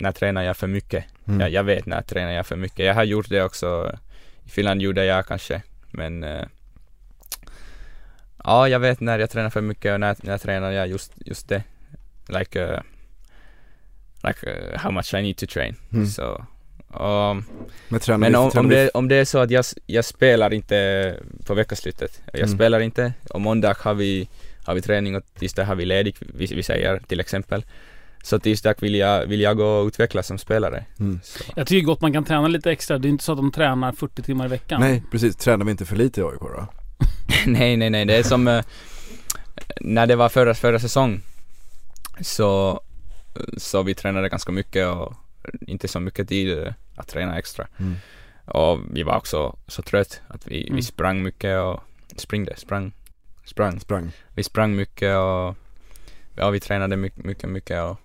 [0.00, 1.04] när tränar jag för mycket.
[1.26, 1.40] Mm.
[1.40, 2.86] Jag, jag vet när tränar jag för mycket.
[2.86, 3.98] Jag har gjort det också.
[4.44, 6.44] I Finland gjorde jag kanske, men eh,
[8.44, 11.48] ja, jag vet när jag tränar för mycket och när, när tränar jag just, just
[11.48, 11.62] det.
[12.28, 12.80] Like, uh,
[14.22, 15.76] like uh, how much I need to train.
[15.92, 16.06] Mm.
[16.06, 16.44] Så,
[17.00, 17.44] um,
[17.88, 21.16] Men tränar men om, om, det, om det är så att jag, jag spelar inte
[21.46, 22.54] på veckoslutet, jag Mm.
[22.56, 24.28] spelar inte, och måndag har vi,
[24.64, 27.64] har vi träning och tisdag har vi ledigt, vi, vi säger till exempel.
[28.28, 30.84] Så tisdag vill jag, vill jag gå och utvecklas som spelare.
[31.00, 31.20] Mm.
[31.56, 32.98] Jag tycker gott man kan träna lite extra.
[32.98, 34.80] Det är inte så att de tränar 40 timmar i veckan.
[34.80, 36.66] Nej precis, tränar vi inte för lite i AIK då?
[37.46, 38.64] nej, nej, nej, det är som eh,
[39.80, 41.20] när det var förra, förra säsong
[42.20, 42.80] så,
[43.56, 45.14] så vi tränade ganska mycket och
[45.60, 47.66] inte så mycket tid eh, att träna extra.
[47.78, 47.94] Mm.
[48.44, 50.76] Och vi var också så trött att vi, Mm.
[50.76, 51.80] vi sprang mycket och
[52.16, 52.92] springde, sprang,
[53.44, 53.80] sprang.
[53.80, 54.10] Sprang.
[54.34, 55.56] Vi sprang mycket och
[56.34, 57.96] ja, vi tränade mycket, mycket, mycket och,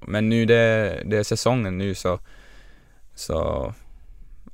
[0.00, 2.18] men nu det, det är säsongen nu så,
[3.14, 3.34] så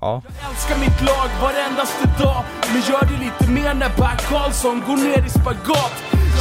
[0.00, 0.22] ja.
[0.40, 4.96] Jag älskar mitt lag varendaste dag Men gör det lite mer när Bert Karlsson går
[4.96, 5.94] ner i spagat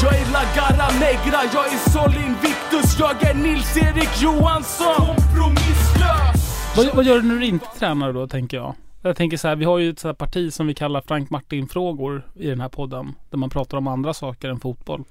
[0.04, 6.96] Jag är La Garra Negra, jag är Sol Invictus Jag är Nils-Erik Johansson Kompromisslös Vad,
[6.96, 8.76] vad gör du när du inte tränar då, tänker jag?
[9.06, 11.30] Jag tänker så här, vi har ju ett så här parti som vi kallar Frank
[11.30, 13.16] Martin-frågor i den här podden.
[13.30, 15.04] Där man pratar om andra saker än fotboll.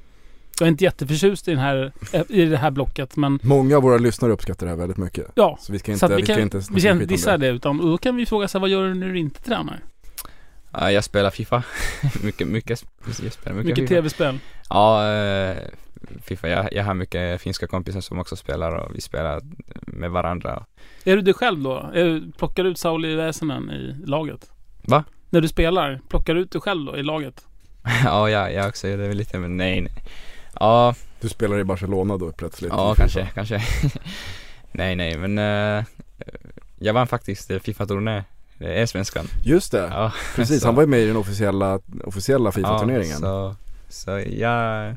[0.62, 3.82] Jag är inte jätteförtjust i, den här, eh, i det här blocket, men Många av
[3.82, 5.26] våra lyssnare uppskattar det här väldigt mycket.
[5.34, 5.58] ja.
[5.60, 7.04] Så vi ska Så inte, att vi, vi ska kan, inte vi ska skit inte
[7.04, 7.46] om dissa det.
[7.46, 9.80] det, utan då kan vi fråga sig vad gör du när du inte tränar?
[10.72, 11.62] Ja, jag spelar Fifa.
[12.22, 12.84] mycket, mycket,
[13.22, 14.38] jag spelar mycket, Mycket tv-spel.
[14.68, 15.56] Ja, eh,
[16.22, 16.48] Fifa.
[16.48, 19.40] Jag, jag har mycket finska kompisar som också spelar och vi spelar
[19.86, 20.64] med varandra.
[21.04, 21.90] Är du dig själv då?
[21.94, 24.50] Är du, plockar du ut Sauli Väsenen i laget?
[24.82, 25.04] Va?
[25.30, 27.46] När du spelar, plockar du ut dig själv då i laget?
[28.04, 29.92] ja, jag, jag också gör det lite men nej, nej.
[30.60, 32.72] Ja, Du spelar i Barcelona då plötsligt?
[32.72, 33.62] ja kanske, kanske.
[34.72, 35.84] nej, nej, men eh,
[36.78, 38.24] jag vann faktiskt eh, Fifa-turné.
[38.58, 39.26] Det är svenskan.
[39.42, 40.60] Just det, Ja, precis.
[40.62, 43.18] så- Han var ju med i den officiella, officiella FIFA-turneringen.
[43.22, 43.56] Ja,
[43.88, 44.90] så, så jag,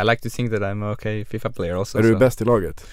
[0.00, 1.98] I like to think that I'm okay FIFA player also.
[1.98, 2.18] är du så.
[2.18, 2.86] bäst i laget?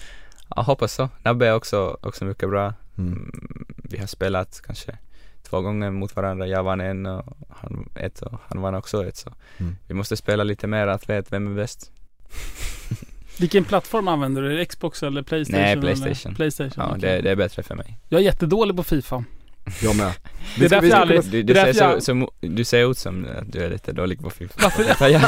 [0.56, 1.08] Jag hoppas så.
[1.22, 2.74] Nabbe är också, också mycket bra.
[2.98, 3.12] Mm.
[3.12, 4.98] Mm, vi har spelat kanske
[5.54, 6.46] två gånger mot varandra.
[6.46, 9.76] Jag vann en och han ett och han vann också ett så Mm.
[9.88, 11.92] vi måste spela lite mer att veta vem är bäst.
[13.38, 14.64] Vilken plattform använder du?
[14.64, 15.60] Xbox eller Playstation?
[15.62, 15.82] Nej, eller?
[15.82, 16.34] Playstation.
[16.34, 17.00] Playstation, Ja, okej.
[17.00, 17.98] det, det är bättre för mig.
[18.08, 19.24] Jag är jättedålig på FIFA.
[19.82, 20.12] Jag med.
[20.58, 23.52] Det är därför jag aldrig- Du, du, därför så, så, du ser ut som att
[23.52, 24.54] du är lite dålig på FIFA.
[24.62, 25.08] Varför?
[25.08, 25.22] jag,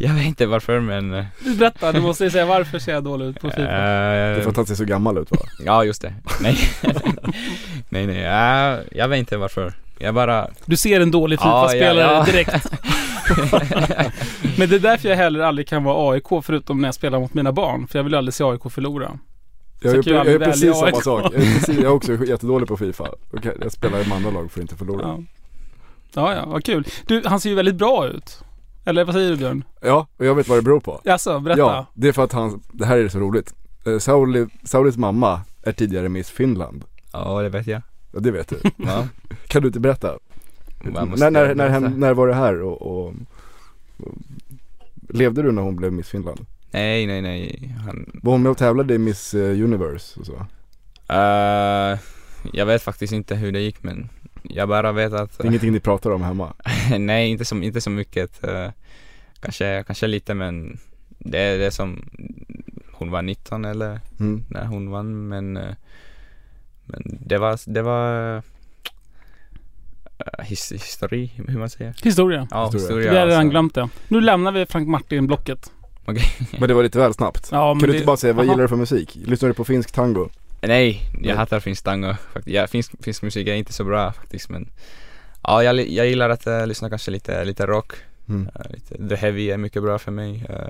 [0.00, 1.14] jag vet inte varför men...
[1.14, 1.24] eh,
[1.58, 3.62] berätta, du måste ju säga varför ser jag dålig ut på FIFA?
[3.62, 5.36] Det är eh, för att han ser så gammal ut va?
[5.64, 6.14] Ja, just det.
[6.40, 6.58] Nej.
[7.88, 8.20] nej, nej.
[8.20, 9.72] Ja, jag vet inte varför.
[9.98, 10.48] Jag bara...
[10.64, 12.32] Du ser en dålig Ja, FIFA-spelare ja, ja.
[12.32, 12.66] direkt.
[14.56, 17.34] Men det är därför jag heller aldrig kan vara AIK förutom när jag spelar mot
[17.34, 17.86] mina barn.
[17.88, 19.18] För jag vill aldrig se AIK förlora.
[19.80, 21.02] Jag jag jag är precis samma AIK.
[21.02, 21.24] sak.
[21.24, 23.08] Jag är, precis, jag är också jättedålig på FIFA.
[23.60, 25.02] Jag spelar i andra lag för att inte förlora.
[25.02, 25.22] Ja.
[26.14, 26.86] ja, ja, vad kul.
[27.06, 28.44] Du, han ser ju väldigt bra ut.
[28.84, 29.64] Eller vad säger du Björn?
[29.80, 31.00] Ja, och jag vet vad det beror på.
[31.04, 31.60] Jaså, berätta.
[31.60, 33.54] Ja, det är för att han, det här är så roligt.
[33.86, 36.84] Eh, Sauli, Saulis mamma är tidigare Miss Finland.
[37.12, 37.82] Ja, det vet jag.
[38.12, 38.56] Ja, det vet du.
[38.76, 39.06] Ja.
[39.46, 40.18] Kan du inte berätta?
[40.80, 43.14] När, när, när, när var det här och, och,
[43.98, 44.14] och
[45.08, 46.46] Levde du när hon blev Miss Finland?
[46.70, 47.74] Nej, nej, nej.
[47.84, 48.10] Han...
[48.22, 50.46] Var hon med och tävlade i Miss eh, Universe och så?
[51.14, 51.98] Eh,
[52.52, 54.08] jag vet faktiskt inte hur det gick men
[54.42, 55.38] jag bara vet att...
[55.38, 56.52] Det är ingenting ni pratar om hemma?
[56.98, 58.44] nej, inte så, inte så mycket.
[58.44, 58.70] eh,
[59.40, 60.78] kanske, kanske lite men
[61.18, 62.04] det är det som...
[62.92, 64.44] Hon var 19 eller Mm.
[64.48, 65.56] när hon vann men...
[65.56, 65.74] eh,
[66.84, 68.42] men det var, det var...
[70.42, 71.94] his, histori, hur man säger?
[72.02, 72.48] Historia.
[72.50, 72.80] Ja, Historia.
[72.86, 73.10] historia.
[73.12, 73.50] Vi har redan alltså.
[73.50, 73.88] glömt det.
[74.08, 75.72] Nu lämnar vi Frank Martin-blocket.
[76.58, 77.48] Men det var lite väl snabbt.
[77.52, 78.52] Ja, kan du det- inte bara säga, vad Aha.
[78.52, 79.18] gillar du för musik?
[79.24, 80.28] Lyssnar du på finsk tango?
[80.60, 81.36] Nej, jag Nej.
[81.36, 82.54] hatar finsk tango faktiskt.
[82.56, 84.68] Ja, finsk, finsk musik är inte så bra faktiskt men
[85.42, 87.92] Ja, jag, jag gillar att eh, lyssna kanske lite, lite rock.
[88.28, 88.48] Mm.
[88.54, 90.44] Eh, lite, The Heavy är mycket bra för mig.
[90.50, 90.68] Uh,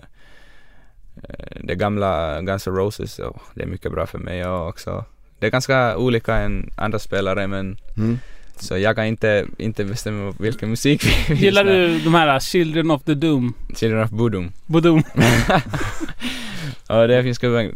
[1.60, 5.04] det gamla Guns N' Roses, och det är mycket bra för mig och också.
[5.38, 8.18] Det är ganska olika än andra spelare men Mm.
[8.60, 11.78] Så jag kan inte, inte bestämma vilken musik vi Gillar lyssnar.
[11.98, 13.54] du de här Children of the Doom?
[13.76, 14.52] Children of Bodom.
[14.66, 15.02] Bodom?
[16.88, 17.22] ja, det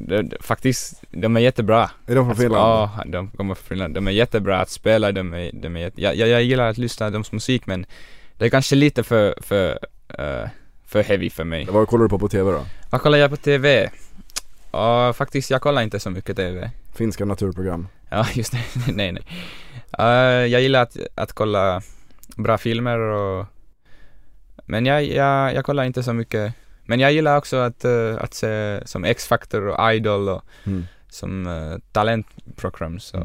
[0.06, 1.90] det- Faktiskt, de är jättebra.
[2.06, 2.62] Är de från Finland?
[2.62, 3.94] Ja, de kommer från Finland.
[3.94, 6.78] De är jättebra att spela, de är, de är jätte, jag, jag, jag gillar att
[6.78, 7.86] lyssna på deras musik men
[8.38, 9.78] det är kanske lite för, för,
[10.18, 10.48] eh,
[10.86, 11.66] för heavy för mig.
[11.70, 12.64] Vad kollar du på på TV då?
[12.90, 13.90] Vad kollar jag på TV?
[14.72, 16.70] Ja, faktiskt jag kollar inte så mycket TV.
[16.94, 17.88] Finska naturprogram?
[18.12, 18.92] Ja, just det.
[18.92, 19.22] nej, nej.
[19.98, 21.82] Eh, jag gillar att, att kolla
[22.36, 23.46] bra filmer och
[24.66, 26.54] men jag, jag, jag kollar inte så mycket.
[26.84, 30.86] Men jag gillar också att, eh, att se som X-Factor och Idol och Mm.
[31.08, 33.16] som uh, talentprogram så.
[33.16, 33.24] Du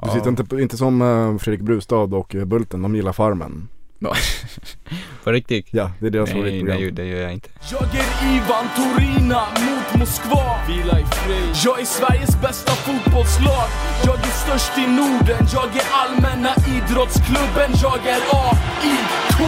[0.00, 0.14] Ja.
[0.14, 3.68] sitter inte, inte som eh, Fredrik Brustad och eh, Bulten, de gillar Farmen.
[5.24, 5.66] På riktigt?
[5.70, 6.80] Ja, det är deras Nej, favoritprogram.
[6.80, 7.48] nej, det gör jag inte.
[7.70, 13.68] Jag är Ivan Torina mot Moskva Vila i fred Jag är Sveriges bästa fotbollslag
[14.04, 19.40] Jag är störst i Norden Jag är allmänna idrottsklubben Jag är AIK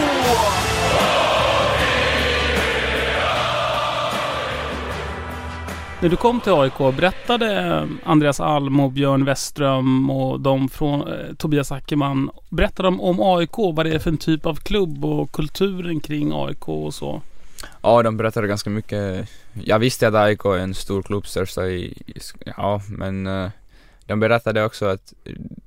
[6.03, 11.35] När du kom till AIK, berättade Andreas Alm och Björn Westström och de från eh,
[11.37, 15.31] Tobias Ackerman, berättade de om AIK, vad det är för en typ av klubb och
[15.31, 17.21] kulturen kring AIK och så?
[17.81, 19.29] Ja, de berättade ganska mycket.
[19.53, 22.19] Jag visste att AIK är en stor klubb, största i, i
[22.57, 23.49] ja, men eh,
[24.05, 25.13] de berättade också att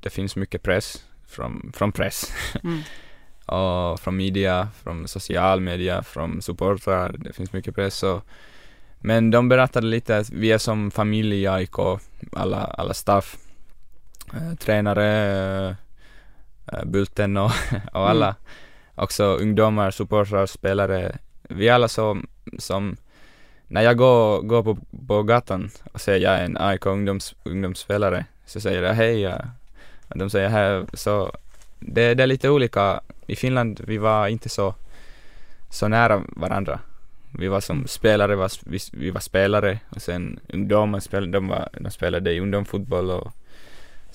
[0.01, 2.33] det finns mycket press från, från press.
[2.65, 2.81] Mm.
[3.61, 7.15] och från media, från social media, från supportrar.
[7.19, 8.25] Det finns mycket press och
[9.01, 11.79] men de berättade lite att vi är som familj i AIK,
[12.33, 13.37] alla, alla staff,
[14.33, 15.77] eh, tränare,
[16.73, 17.51] eh, Bulten och,
[17.93, 18.35] och alla.
[18.95, 21.19] Också ungdomar, supportrar, spelare.
[21.43, 22.27] Vi är alla som,
[22.59, 22.97] som
[23.67, 28.25] när jag går, går på, på gatan och säger jag är en AIK ungdoms, ungdomsspelare
[28.47, 29.39] så säger jag hej ja.
[30.09, 31.33] och de säger hej så
[31.79, 33.01] det, det är lite olika.
[33.27, 34.75] I Finland vi var inte så,
[35.71, 36.81] så nära varandra.
[37.39, 41.69] Vi var som spelare, var, vi, vi var spelare och sen ungdomar spelade, de, var,
[41.81, 43.33] de spelade i ungdomsfotboll och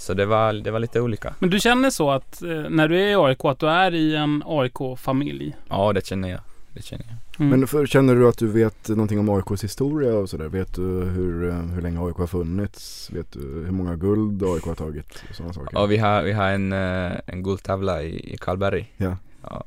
[0.01, 1.33] så det var, det var lite olika.
[1.39, 4.15] Men du känner så att eh, när du är i AIK, att du är i
[4.15, 5.55] en AIK-familj?
[5.69, 6.39] Ja, det känner jag.
[6.73, 7.41] Det känner jag.
[7.41, 7.59] Mm.
[7.59, 10.47] Men för, känner du att du vet någonting om AIKs historia och sådär?
[10.47, 13.09] Vet du hur, eh, hur länge AIK har funnits?
[13.11, 15.23] Vet du hur många guld AIK har tagit?
[15.29, 15.77] Och sådana saker.
[15.77, 18.93] Och vi har, vi har en, eh, en guldtavla i, i Karlberg.
[18.97, 19.17] Ja.
[19.43, 19.63] Ja,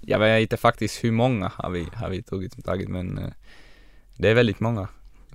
[0.00, 3.32] jag vet inte faktiskt hur många har vi, har vi tagit, tagit men eh,
[4.16, 4.88] det är väldigt många.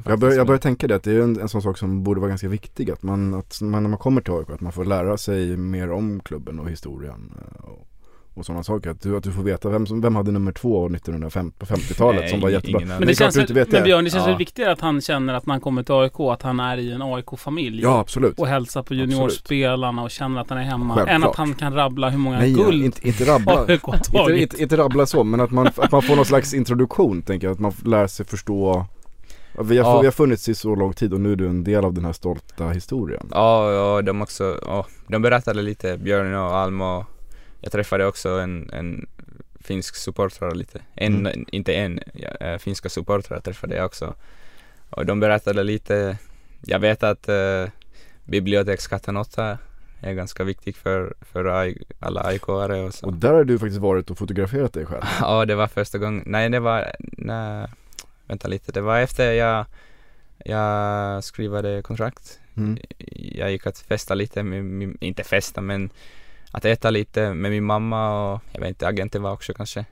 [0.05, 2.19] Jag börjar, jag börjar tänka det att det är en, en sån sak som borde
[2.19, 4.85] vara ganska viktig att man, att man när man kommer till AIK att man får
[4.85, 7.87] lära sig mer om klubben och historien eh, och,
[8.33, 8.89] och sådana saker.
[8.89, 12.29] Att du, att du får veta vem, som, vem hade nummer två 1950 på 50-talet
[12.29, 12.79] som var jättebra.
[12.79, 13.85] Men det, är klart känns, inte vet men det.
[13.85, 14.35] Björn, det känns Ja.
[14.37, 17.01] viktigare att han känner att när han kommer till AIK att han är i en
[17.01, 17.81] AIK-familj.
[17.81, 18.39] Ja absolut.
[18.39, 20.95] Och hälsar på juniorspelarna och känner att han är hemma.
[20.95, 21.15] Självklart.
[21.15, 23.65] Än att han kan rabbla hur många Nej, guld inte, inte rabbla.
[23.67, 24.41] AIK har inte, tagit.
[24.41, 27.53] inte, inte rabbla så men att man, att man får någon slags introduktion tänker jag.
[27.53, 28.85] Att man lär sig förstå
[29.59, 29.99] Vi har, Ja.
[29.99, 32.05] vi har funnits i så lång tid och nu är du en del av den
[32.05, 33.27] här stolta historien.
[33.31, 37.05] Ja, och de också, ja, de berättade lite, Björn och Alma och
[37.61, 39.07] jag träffade också en, en
[39.59, 41.45] finsk supporter lite, en, Mm.
[41.51, 44.15] inte en, ja, äh, finska supportrar träffade jag också.
[44.89, 46.17] Och de berättade lite,
[46.65, 47.65] jag vet att äh,
[48.25, 49.57] bibliotekskatten 8
[50.01, 53.05] är ganska viktig för, för alla AIK-are och så.
[53.05, 55.01] Och där har du faktiskt varit och fotograferat dig själv.
[55.21, 56.23] Ja, det var första gången.
[56.25, 57.67] Nej, det var, nej,
[58.27, 58.71] vänta lite.
[58.71, 59.65] Det var efter jag,
[60.45, 62.39] jag skrivade kontrakt.
[62.57, 62.77] Mm.
[63.15, 65.89] Jag gick att festa lite med min, inte festa men
[66.51, 69.85] att äta lite med min mamma och jag vet inte, agenten var också kanske.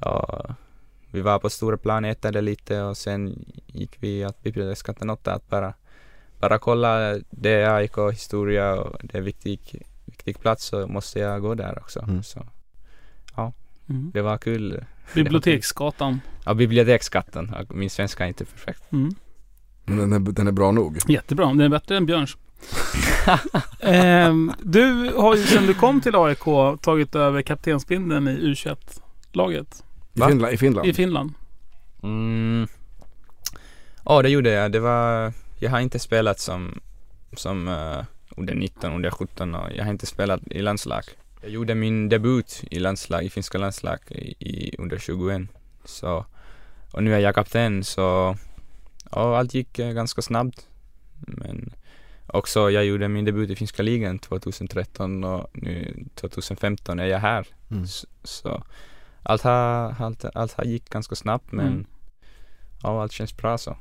[0.00, 0.50] Och
[1.10, 5.48] vi var på stora plan, ätade lite och sen gick vi att bibliotekskatten 8 att
[5.48, 5.74] bara,
[6.40, 11.42] bara kolla, det är AIK historia och det är viktig, viktig plats så måste jag
[11.42, 12.00] gå där också.
[12.00, 12.22] Mm.
[12.22, 12.46] Så
[13.88, 14.10] Mm.
[14.14, 14.84] det var kul.
[15.14, 16.20] Biblioteksgatan.
[16.44, 17.54] Ja, bibliotekskatten.
[17.58, 18.92] Ja, Min svenska är inte perfekt.
[18.92, 19.14] Mm.
[19.84, 20.98] Men den är, den är bra nog.
[21.08, 22.36] Jättebra, den är bättre än Björns.
[23.80, 26.44] Ehm, du har ju sedan du kom till AIK
[26.82, 29.84] tagit över kaptensbindeln i U21-laget
[30.14, 30.20] I?
[30.20, 30.88] Finland, I Finland.
[30.88, 31.32] i Finland.
[32.02, 32.66] Mm.
[34.04, 34.72] Ja, det gjorde jag.
[34.72, 36.80] Det var, jag har inte spelat som,
[37.32, 38.04] som uh,
[38.36, 41.04] under 19, under 17 och jag har inte spelat i landslag.
[41.40, 45.42] Jag gjorde min debut i landslag, i finska landslag i, i under 21.
[45.84, 46.26] Så,
[46.90, 48.36] och nu är jag kapten så
[49.10, 50.68] ja, allt gick eh, ganska snabbt.
[51.26, 51.72] Men
[52.26, 57.46] också jag gjorde min debut i finska ligan 2013 och nu 2015 är jag här.
[57.70, 57.86] Mm.
[57.86, 58.62] Så, så
[59.22, 61.86] allt har, allt, allt har gick ganska snabbt men Mm.
[62.82, 63.76] ja, allt känns bra så.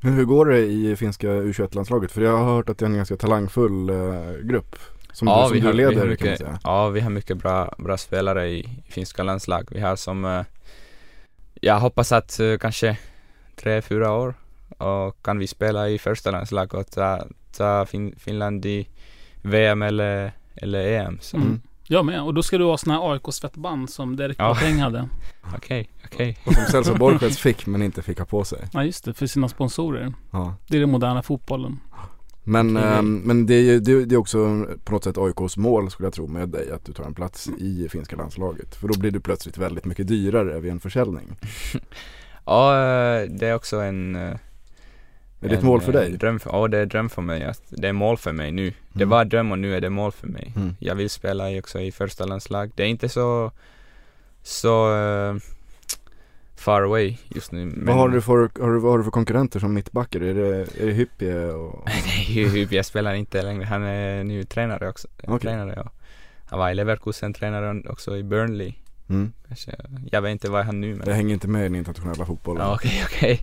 [0.00, 2.12] Men hur går det i finska U21-landslaget?
[2.12, 4.76] För jag har hört att det är en ganska talangfull eh, grupp.
[5.12, 6.58] Som, ja, du, som vi du har, leder vi har kan man mycket, säga.
[6.64, 9.68] ja, vi har mycket bra, bra spelare i, i finska landslag.
[9.70, 10.42] Vi har som, eh,
[11.60, 12.98] jag hoppas att eh, kanske
[13.56, 14.34] tre, fyra år
[14.78, 17.26] och kan vi spela i första landslag och ta,
[17.56, 18.88] ta fin, Finland i
[19.42, 21.18] VM eller, eller EM.
[21.20, 21.60] Så Mm.
[21.88, 22.22] Jag med.
[22.22, 24.48] Och då ska du ha såna här AIK-svettband som Derek Ja.
[24.48, 25.08] Boateng hade.
[25.56, 26.38] okej, okej.
[26.44, 28.58] Och som Celso Borges fick men inte fick ha på sig.
[28.72, 30.14] Ja just det, för sina sponsorer.
[30.30, 30.54] Ja.
[30.66, 31.78] Det är den moderna fotbollen.
[32.48, 32.88] Men, Okej.
[32.88, 36.06] ehm, men det, är, ju- det, det är också på något sätt AIKs mål skulle
[36.06, 38.74] jag tro med dig att du tar en plats i finska landslaget.
[38.74, 41.36] För då blir du plötsligt väldigt mycket dyrare vid en försäljning.
[42.48, 44.36] Ja, eh, det är också en eh,
[45.40, 46.12] Är det ett mål för eh, dig?
[46.12, 47.44] Dröm för, ja, det är dröm för mig.
[47.44, 48.72] Att det är mål för mig nu.
[48.92, 49.08] Det Mm.
[49.08, 50.52] var dröm och nu är det mål för mig.
[50.56, 50.76] Mm.
[50.78, 52.70] Jag vill spela också i första landslag.
[52.74, 53.52] Det är inte så,
[54.42, 55.36] så eh,
[56.56, 57.64] far away just nu.
[57.66, 60.20] Men Vad, har du för, har du, vad har du för konkurrenter som mittbackar?
[60.20, 61.82] Är det, är det Hyppie och...
[61.86, 63.64] Nej, jag spelar inte längre.
[63.64, 65.08] Han är nu tränare också.
[65.22, 65.38] Okej.
[65.40, 65.92] Tränare, och
[66.46, 68.74] han var i Leverkusen, tränare också i Burnley.
[69.08, 69.32] Mm.
[70.10, 71.08] Jag vet inte vad han nu men...
[71.08, 72.66] Jag hänger inte med i den internationella fotbollen.
[72.66, 73.40] Ja, okej, okej.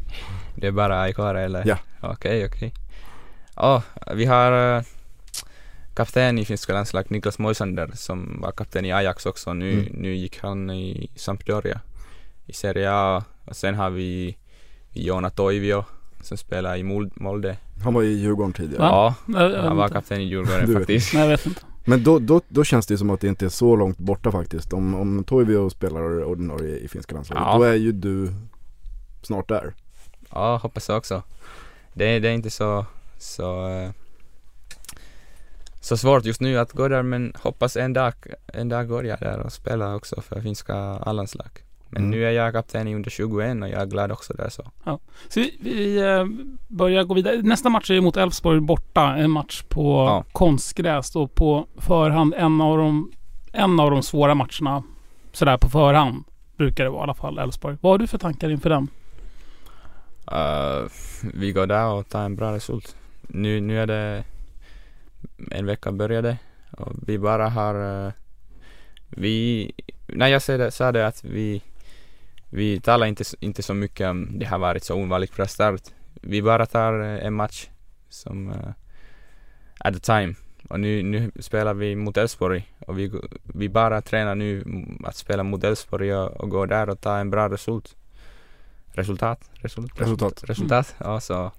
[0.55, 1.63] Det är bara aik eller?
[1.67, 1.77] Ja.
[2.01, 2.73] Okej, okej.
[3.55, 3.83] Ja,
[4.15, 4.83] vi har uh,
[5.93, 9.53] kapten i finska landslaget, Niklas Moisander, som var kapten i Ajax också.
[9.53, 9.85] Nu, Mm.
[9.93, 11.81] nu gick han i Sampdoria
[12.45, 13.23] i Serie A.
[13.45, 14.37] Och sen har vi
[14.91, 15.85] Joona Toivio
[16.21, 17.57] som spelar i Mol- Molde.
[17.83, 18.83] Han var i Djurgården tidigare.
[18.85, 20.77] Ja, Jag, jag, han var kapten i Djurgården Du vet.
[20.77, 21.13] faktiskt.
[21.13, 21.61] Nej, jag vet inte.
[21.85, 24.31] Men då, då, då känns det ju som att det inte är så långt borta
[24.31, 24.73] faktiskt.
[24.73, 27.57] Om, om Toivio spelar ordinarie i finska landslaget, Ja.
[27.57, 28.33] då är ju du
[29.21, 29.73] snart där.
[30.35, 31.21] Ja, hoppas jag också.
[31.93, 32.85] Det, det är inte så,
[33.17, 33.89] så, eh,
[35.81, 38.13] så svårt just nu att gå där men hoppas en dag,
[38.53, 41.49] en dag går jag där och spelar också för finska allanslag.
[41.89, 42.11] Men Mm.
[42.11, 44.71] nu är jag kapten i under 21 och jag är glad också där så.
[45.29, 46.25] Så vi, vi eh,
[46.67, 47.41] börjar gå vidare.
[47.41, 49.15] Nästa match är mot Elfsborg borta.
[49.17, 50.23] En match på Ja.
[50.31, 52.33] konstgräs och på förhand.
[52.37, 53.11] En av de,
[53.51, 54.83] en av de svåra matcherna.
[55.31, 56.23] Sådär på förhand.
[56.57, 57.77] Brukar det vara i alla fall Elfsborg.
[57.81, 58.87] Vad har du för tankar inför den?
[60.31, 60.89] Uh,
[61.33, 62.95] vi går där och tar en bra result.
[63.21, 64.23] Nu, nu är det
[65.51, 66.37] en vecka började
[66.71, 68.11] och vi bara har uh,
[69.09, 69.71] vi,
[70.07, 71.61] när jag sa det, sa det att vi
[72.49, 75.81] vi talar inte, inte så mycket om det har varit så ovanligt bra start.
[76.13, 77.69] Vi bara tar uh, en match
[78.09, 78.69] som uh,
[79.79, 80.35] at the time.
[80.69, 83.11] och nu, nu spelar vi mot Elfsborg och vi,
[83.43, 84.63] vi bara tränar nu
[85.03, 87.95] att spela mot Elfsborg och, och gå där och ta en bra result.
[88.93, 89.49] Resultat?
[89.53, 90.43] Result, Resultat.
[90.43, 91.51] Resultat, ja så.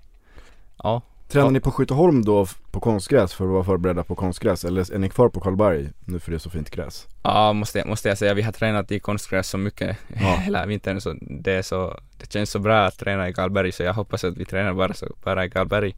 [0.83, 1.51] Ja, Tränar Ja.
[1.51, 5.09] ni på Skytteholm då på konstgräs för att vara förberedda på konstgräs eller är ni
[5.09, 7.07] kvar på Karlberg nu för det är så fint gräs?
[7.23, 8.35] ja måste, jag- måste jag säga.
[8.35, 10.37] Vi har tränat i konstgräs så mycket Ja.
[10.37, 13.83] hela vintern så det är så, det känns så bra att träna i Karlberg så
[13.83, 15.95] jag hoppas att vi tränar bara, så, bara i Karlberg.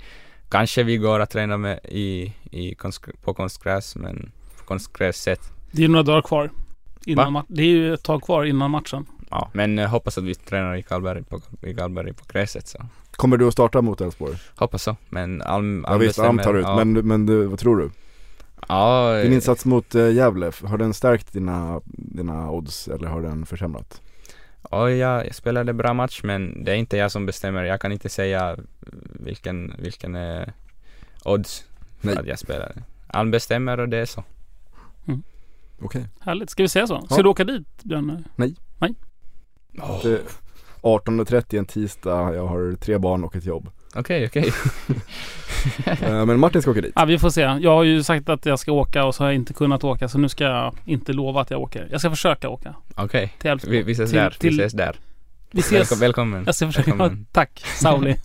[0.48, 5.40] Kanske vi går att träna med i, i konst, på konstgräs men på konstgräs sätt.
[5.70, 6.50] Det är några dagar kvar.
[7.06, 9.06] Innan det är ju ett tag kvar innan matchen.
[9.30, 12.78] Ja, men jag hoppas att vi tränar i Karlberg på, i Karlberg på gräset så.
[13.10, 14.36] Kommer du att starta mot Elfsborg?
[14.56, 16.84] Hoppas så, men Alm, Ja visst, Alm tar ut, ja.
[16.84, 17.90] men, men du, vad tror du?
[18.68, 23.22] Ja, Din eh, insats mot eh, Gävle, har den stärkt dina, dina odds eller har
[23.22, 24.00] den försämrat?
[24.70, 27.64] ja, jag, spelade bra match men det är inte jag som bestämmer.
[27.64, 28.56] Jag kan inte säga
[29.20, 30.52] vilken, vilken är
[31.24, 31.64] odds
[32.00, 32.16] för Nej.
[32.16, 32.72] att jag spelar.
[33.06, 34.24] Alm bestämmer och det är så.
[35.80, 36.06] Okej.
[36.20, 36.50] Härligt.
[36.50, 37.00] Ska vi säga så?
[37.06, 37.22] Ska Ja.
[37.22, 38.24] du åka dit Björn?
[40.02, 40.20] Det-
[40.82, 43.68] 18.30 en tisdag, jag har tre barn och ett jobb.
[43.94, 44.52] Okej, okej.
[45.86, 46.92] Eh, Men Martin ska åka dit.
[46.96, 47.40] Ja, vi får se.
[47.40, 50.08] Jag har ju sagt att jag ska åka och så har jag inte kunnat åka.
[50.08, 51.88] Så nu ska jag inte lova att jag åker.
[51.90, 53.76] Jag ska försöka åka Okej, Elfsborg.
[53.76, 54.30] vi, vi ses Till- där.
[54.30, 54.96] till- Vi ses där.
[55.50, 55.72] Vi ses.
[55.80, 56.42] Välkom, välkommen.
[56.46, 56.90] Jag ska försöka.
[56.90, 57.26] Ja, Välkommen.
[57.32, 58.16] tack Sauli.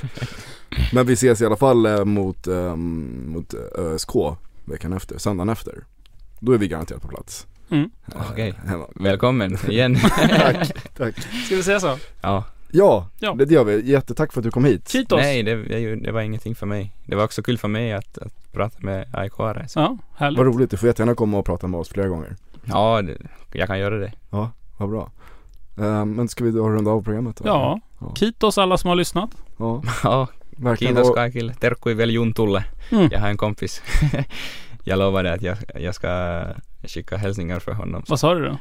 [0.92, 4.10] Men vi ses i alla fall eh, mot, eh, mot ÖSK
[4.64, 5.84] veckan efter, söndagen efter.
[6.40, 7.46] Då är vi garanterat på plats.
[7.70, 7.90] Mm.
[8.30, 8.54] Okej.
[8.66, 8.84] hemma.
[8.94, 9.96] Välkommen igen.
[10.30, 11.14] tack, tack.
[11.46, 11.98] Ska vi säga så?
[12.20, 12.44] ja.
[12.72, 13.34] Ja, Ja.
[13.34, 13.90] det gör vi.
[13.90, 14.88] Jättetack för att du kom hit.
[14.88, 15.16] Kitos.
[15.20, 15.56] Nej, det,
[15.96, 16.92] det, var ingenting för mig.
[17.04, 19.66] Det var också kul för mig att, att prata med AIK-are.
[19.66, 19.80] så.
[19.80, 20.38] Ja, härligt.
[20.38, 22.36] Vad roligt, du får jättegärna komma och prata med oss flera gånger.
[22.64, 23.16] Ja, det,
[23.52, 24.12] jag kan göra det.
[24.30, 25.10] Ja, vad bra.
[25.78, 27.36] Eh, Men ska vi då runda av programmet?
[27.36, 27.42] då?
[27.48, 27.80] Ja.
[28.00, 28.14] Ja.
[28.14, 29.30] Kitos alla som har lyssnat.
[29.56, 30.94] Ja, Ja, verkligen.
[30.96, 31.54] kiitos kaikille.
[31.54, 32.64] Terkkui väl Juntulle.
[32.90, 33.08] Mm.
[33.12, 33.82] Jag har en kompis.
[34.90, 36.42] Jag lovade att jag, jag ska
[36.82, 38.02] skicka hälsningar för honom.
[38.08, 38.56] Vad sa du då?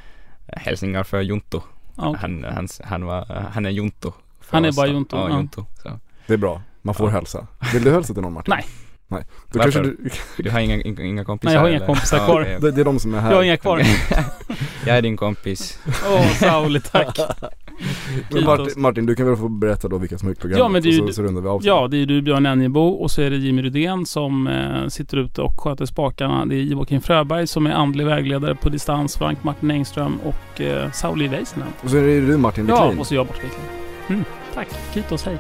[0.47, 1.59] Hälsningar för Juntu.
[1.97, 2.19] Ja, okej.
[2.21, 4.11] Han, hans, han, var, han är Juntu.
[4.41, 4.93] för Han är oss bara då.
[4.93, 5.35] Juntu, Ja, ja.
[5.37, 5.61] Juntu.
[5.83, 5.99] Så.
[6.27, 7.13] Det är bra, man får Ja.
[7.13, 7.47] hälsa.
[7.73, 8.53] Vill du hälsa till någon Martin?
[8.55, 8.65] Nej.
[9.11, 9.25] Nej.
[9.51, 9.71] Då Varför?
[9.71, 10.09] kanske du,
[10.43, 11.49] Du har inga, inga, inga kompisar?
[11.49, 11.85] Nej, jag har inga eller?
[11.85, 12.41] kompisar Ja, kvar.
[12.41, 13.29] okej, det, det är de som är här.
[13.29, 13.81] Jag har inga kvar.
[14.85, 15.79] Jag är din kompis.
[15.87, 17.19] Åh Sauli, tack.
[18.31, 20.69] Men Martin, Martin, du kan väl få berätta då vilka som har gjort programmet Ja,
[20.69, 21.61] men det är ju- och så, så rundar vi av.
[21.63, 25.17] Ja, det är du Björn Enjebo och så är det Jimmy Rydén som eh, sitter
[25.17, 26.45] ute och sköter spakarna.
[26.45, 30.91] Det är Joakim Fröberg som är andlig vägledare på distans, Frank Martin Engström och eh,
[30.91, 31.67] Sauli Väisänen.
[31.83, 32.99] Och så är det du Martin Ja, Wiklin.
[32.99, 33.61] och så jag bortviklad.
[34.09, 34.67] Mm, tack.
[34.93, 35.37] Kitos, hej.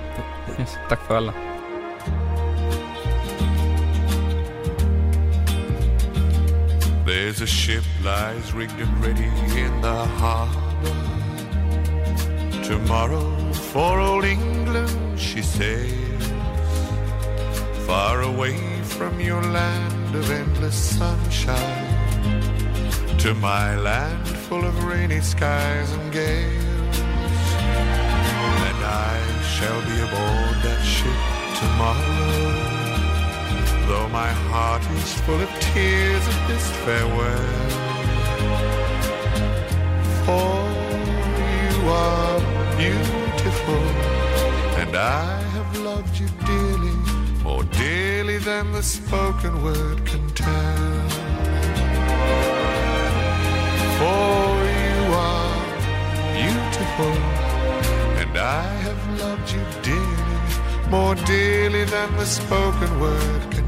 [0.59, 0.77] Yes.
[0.89, 1.33] Tack för alla.
[7.09, 10.93] There's a ship lies rigged and ready in the harbor.
[12.63, 16.27] Tomorrow for old England she sails,
[17.87, 22.37] far away from your land of endless sunshine,
[23.17, 26.99] to my land full of rainy skies and gales.
[28.69, 29.17] And I
[29.55, 31.21] shall be aboard that ship
[31.59, 32.68] tomorrow.
[33.89, 37.69] Though my heart is full of tears at this farewell.
[40.25, 40.59] For
[41.57, 42.39] you are
[42.77, 43.83] beautiful
[44.81, 46.97] And I have loved you dearly
[47.41, 51.09] More dearly than the spoken word can tell.
[53.99, 54.49] For
[54.83, 54.99] you
[55.31, 55.61] are
[56.37, 57.15] beautiful
[58.21, 63.58] And I have loved you dearly More dearly than the spoken word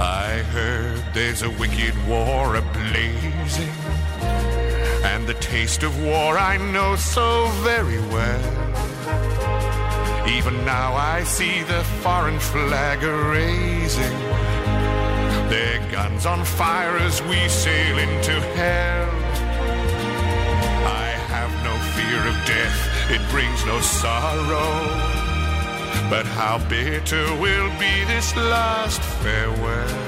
[0.00, 3.74] I heard there's a wicked war ablazing,
[5.04, 8.68] and the taste of war I know so very well.
[10.28, 14.18] Even now I see the foreign flag raising,
[15.50, 19.08] their guns on fire as we sail into hell.
[20.86, 25.17] I have no fear of death, it brings no sorrow.
[26.10, 30.07] But how bitter will be this last farewell?